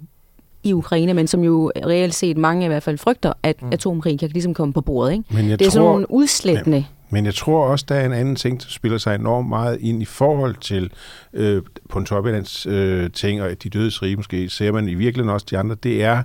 [0.63, 3.69] i Ukraine, men som jo reelt set mange i hvert fald frygter, at mm.
[3.73, 5.13] atomkrig kan ligesom komme på bordet.
[5.13, 5.25] Ikke?
[5.31, 6.85] Men jeg Det er sådan tror, nogle udslættende.
[7.11, 10.03] Men jeg tror også, der er en anden ting, der spiller sig enormt meget ind
[10.03, 10.91] i forhold til
[11.33, 15.59] øh, Pontoppidan's øh, ting, og de dødes rige måske, ser man i virkeligheden også de
[15.59, 16.23] andre, det er,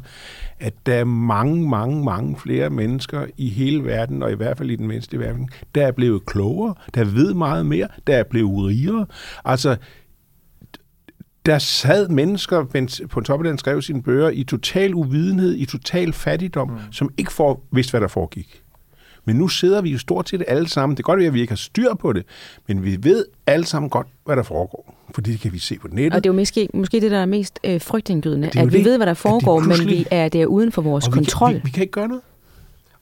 [0.60, 4.72] at der er mange, mange, mange flere mennesker i hele verden, og i hvert fald
[4.72, 8.68] i den mindste verden, der er blevet klogere, der ved meget mere, der er blevet
[8.68, 9.06] rigere.
[9.46, 9.78] Altså,
[11.46, 16.78] der sad mennesker, mens Pontoppidan skrev sine bøger, i total uvidenhed, i total fattigdom, mm.
[16.92, 18.61] som ikke for, vidste, hvad der foregik.
[19.26, 20.98] Men nu sidder vi jo stort set alle sammen.
[20.98, 22.26] Det kan godt være, at vi ikke har styr på det,
[22.68, 24.96] men vi ved alle sammen godt, hvad der foregår.
[25.14, 26.14] Fordi det kan vi se på nettet.
[26.14, 28.78] Og det er jo måske, måske det, der er mest øh, frygtindgydende, er at vi
[28.78, 31.08] det, ved, hvad der at de foregår, men vi er, det er uden for vores
[31.08, 31.50] Og kontrol.
[31.50, 32.22] Vi kan, vi, vi kan ikke gøre noget.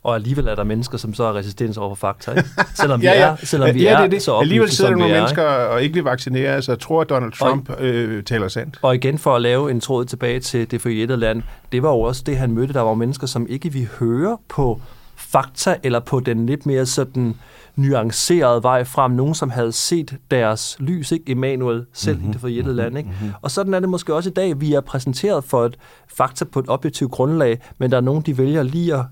[0.04, 2.50] Og alligevel er der mennesker, som så er resistens over for fakta, ikke?
[2.82, 3.26] Selvom vi ja, ja.
[3.26, 4.22] er, selvom vi ja, er det er det.
[4.22, 6.80] så Alligevel oplyste, sidder der nogle vi er, mennesker og ikke vil vaccinere sig og
[6.80, 8.80] tror, at Donald Trump øh, taler sandt.
[8.82, 12.00] Og igen for at lave en tråd tilbage til det forjættede land, det var jo
[12.00, 12.74] også det, han mødte.
[12.74, 14.82] Der var mennesker, som ikke ville høre på
[15.20, 17.36] fakta, eller på den lidt mere sådan
[17.76, 19.12] nuancerede vej frem.
[19.12, 21.32] Nogen, som havde set deres lys, ikke?
[21.32, 22.98] Emanuel selv mm-hmm, i det forjættede land.
[22.98, 23.10] Ikke?
[23.10, 23.34] Mm-hmm.
[23.42, 24.62] Og sådan er det måske også i dag.
[24.62, 28.38] Vi er præsenteret for et fakta på et objektivt grundlag, men der er nogen, de
[28.38, 29.06] vælger lige at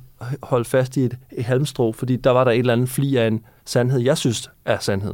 [0.44, 3.28] holde fast i et, et halmstrå, fordi der var der et eller andet fli af
[3.28, 5.14] en sandhed, jeg synes er sandhed.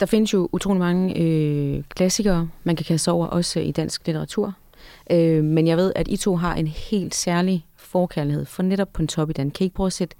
[0.00, 4.54] Der findes jo utrolig mange øh, klassikere, man kan kaste over, også i dansk litteratur.
[5.10, 9.50] Øh, men jeg ved, at I to har en helt særlig forkærlighed for netop Pontoppidan.
[9.50, 10.16] Kan I ikke prøve at sætte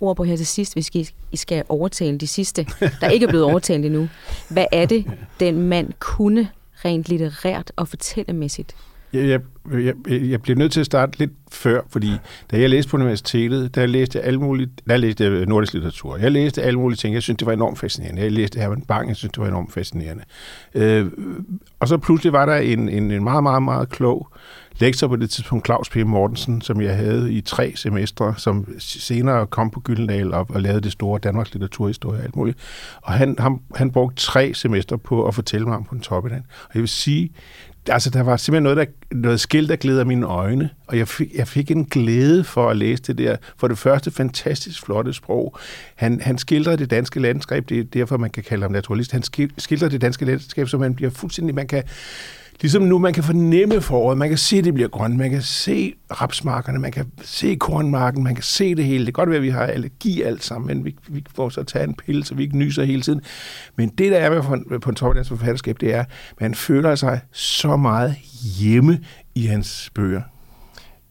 [0.00, 2.66] ord på her til sidst, hvis I, I skal overtale de sidste,
[3.00, 4.08] der ikke er blevet overtalt endnu?
[4.50, 5.10] Hvad er det,
[5.40, 6.48] den mand kunne
[6.84, 8.76] rent litterært og fortællemæssigt?
[9.12, 9.40] Jeg,
[9.72, 12.10] jeg, jeg, bliver nødt til at starte lidt før, fordi
[12.50, 16.16] da jeg læste på universitetet, der læste jeg alle mulige, der læste jeg nordisk litteratur.
[16.16, 18.22] Jeg læste alle mulige ting, jeg synes, det var enormt fascinerende.
[18.22, 20.24] Jeg læste Herman Bang, jeg synes, det var enormt fascinerende.
[20.74, 21.06] Øh,
[21.80, 24.28] og så pludselig var der en, en, en meget, meget, meget klog
[24.80, 25.96] lektor på det tidspunkt, Claus P.
[25.96, 30.80] Mortensen, som jeg havde i tre semestre, som senere kom på Gyldendal og, og lavede
[30.80, 32.58] det store Danmarks litteraturhistorie og alt muligt.
[33.02, 36.44] Og han, han, han brugte tre semestre på at fortælle mig om Pontoppidan.
[36.64, 37.30] Og jeg vil sige,
[37.88, 41.34] altså der var simpelthen noget, der, noget skilt, der glæder mine øjne, og jeg fik,
[41.34, 43.36] jeg fik en glæde for at læse det der.
[43.56, 45.58] For det første, fantastisk flotte sprog.
[45.94, 49.12] Han, han skildrer det danske landskab, det er derfor, man kan kalde ham naturalist.
[49.12, 49.22] Han
[49.58, 51.82] skildrer det danske landskab, så man bliver fuldstændig, man kan,
[52.60, 55.94] ligesom nu, man kan fornemme foråret, man kan se, det bliver grønt, man kan se
[56.10, 59.06] rapsmarkerne, man kan se kornmarken, man kan se det hele.
[59.06, 61.62] Det kan godt være, at vi har allergi alt sammen, men vi, vi får så
[61.62, 63.20] tage en pille, så vi ikke nyser hele tiden.
[63.76, 64.30] Men det, der er
[64.70, 66.06] med på en Toppedans forfatterskab, det er, at
[66.40, 68.14] man føler sig så meget
[68.58, 69.00] hjemme
[69.34, 70.22] i hans bøger.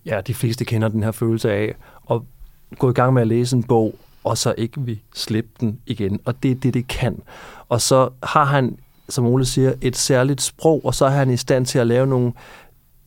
[0.06, 1.76] Ja, de fleste kender den her følelse af
[2.12, 2.22] at
[2.78, 6.20] gå i gang med at læse en bog, og så ikke vi slippe den igen.
[6.26, 7.22] Og det er det, det kan.
[7.70, 8.78] Og så har han,
[9.10, 12.08] som Ole siger, et særligt sprog, og så er han i stand til at lave
[12.08, 12.34] nogle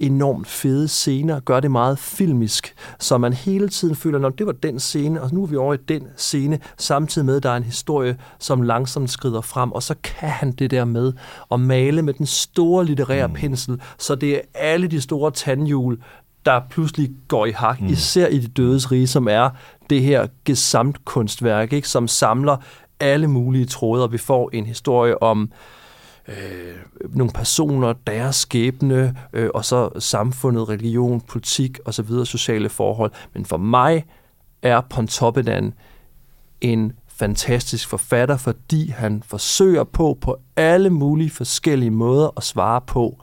[0.01, 4.53] enormt fede scener, gør det meget filmisk, så man hele tiden føler, at det var
[4.53, 7.57] den scene, og nu er vi over i den scene, samtidig med, at der er
[7.57, 11.13] en historie, som langsomt skrider frem, og så kan han det der med
[11.53, 13.35] at male med den store litterære mm.
[13.35, 16.03] pensel, så det er alle de store tandhjul,
[16.47, 17.87] der pludselig går i hak, mm.
[17.87, 19.51] især i det dødes rige, som er
[19.91, 22.57] det her gesamtkunstværk, ikke, som samler
[23.01, 25.49] alle mulige tråde, og vi får en historie om øh,
[27.09, 33.13] nogle personer, deres skæbne, øh, og så samfundet, religion, politik osv., sociale forhold.
[33.35, 34.05] Men for mig
[34.63, 35.75] er Pontoppidan
[36.61, 43.23] en fantastisk forfatter, fordi han forsøger på på alle mulige forskellige måder at svare på,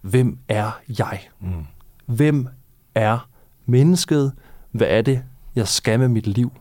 [0.00, 1.20] hvem er jeg?
[1.40, 1.66] Mm.
[2.06, 2.48] Hvem
[2.94, 3.28] er
[3.66, 4.32] mennesket?
[4.70, 5.22] Hvad er det,
[5.54, 6.52] jeg skal med mit liv?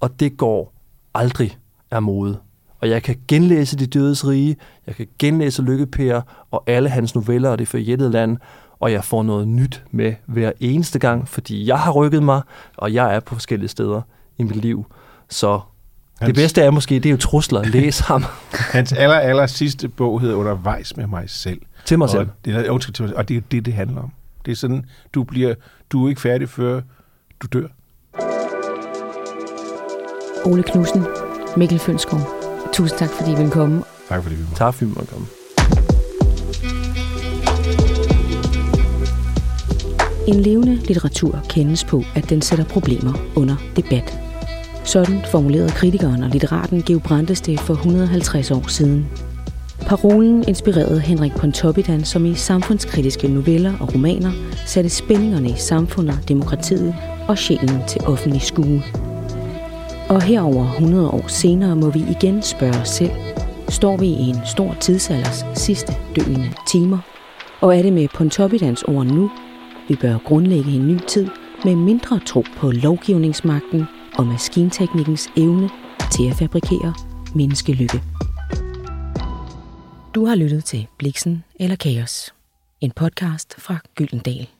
[0.00, 0.74] Og det går
[1.14, 1.58] aldrig
[1.90, 2.38] af mode.
[2.86, 4.56] Og jeg kan genlæse De Dødes Rige,
[4.86, 6.20] jeg kan genlæse Lykkepær
[6.50, 8.36] og alle hans noveller og det forjættede land,
[8.80, 12.40] og jeg får noget nyt med hver eneste gang, fordi jeg har rykket mig,
[12.76, 14.02] og jeg er på forskellige steder
[14.38, 14.86] i mit liv.
[15.28, 15.60] Så
[16.20, 17.64] Hans- det bedste er måske, det er jo trusler.
[17.64, 18.24] Læs ham
[18.72, 21.60] Hans aller, aller sidste bog hedder Undervejs med mig selv.
[21.84, 22.20] til mig selv.
[22.20, 23.18] Og det, er, undskyld, til mig selv.
[23.18, 24.12] og det er det, det handler om.
[24.46, 24.84] Det er sådan,
[25.14, 25.54] du, bliver,
[25.90, 26.80] du er ikke færdig, før
[27.42, 27.66] du dør.
[30.44, 31.04] Ole Knudsen,
[31.56, 32.35] Mikkel Fønskov.
[32.72, 33.82] Tusind tak, fordi I ville komme.
[34.08, 34.56] Tak fordi vi var.
[34.56, 35.26] Tak, fordi man komme.
[40.28, 44.18] En levende litteratur kendes på, at den sætter problemer under debat.
[44.84, 49.06] Sådan formulerede kritikeren og litteraten Geo Brandes det for 150 år siden.
[49.86, 54.32] Parolen inspirerede Henrik Pontoppidan, som i samfundskritiske noveller og romaner
[54.66, 56.94] satte spændingerne i samfundet, demokratiet
[57.28, 58.82] og sjælen til offentlig skue.
[60.08, 63.10] Og herover 100 år senere må vi igen spørge os selv,
[63.68, 66.98] står vi i en stor tidsalders sidste døende timer?
[67.60, 69.30] Og er det med Pontoppidans ord nu,
[69.88, 71.28] vi bør grundlægge en ny tid
[71.64, 73.84] med mindre tro på lovgivningsmagten
[74.18, 75.70] og maskinteknikkens evne
[76.12, 76.94] til at fabrikere
[77.34, 78.02] menneskelykke.
[80.14, 82.34] Du har lyttet til Bliksen eller Kaos,
[82.80, 84.55] en podcast fra Gyldendal.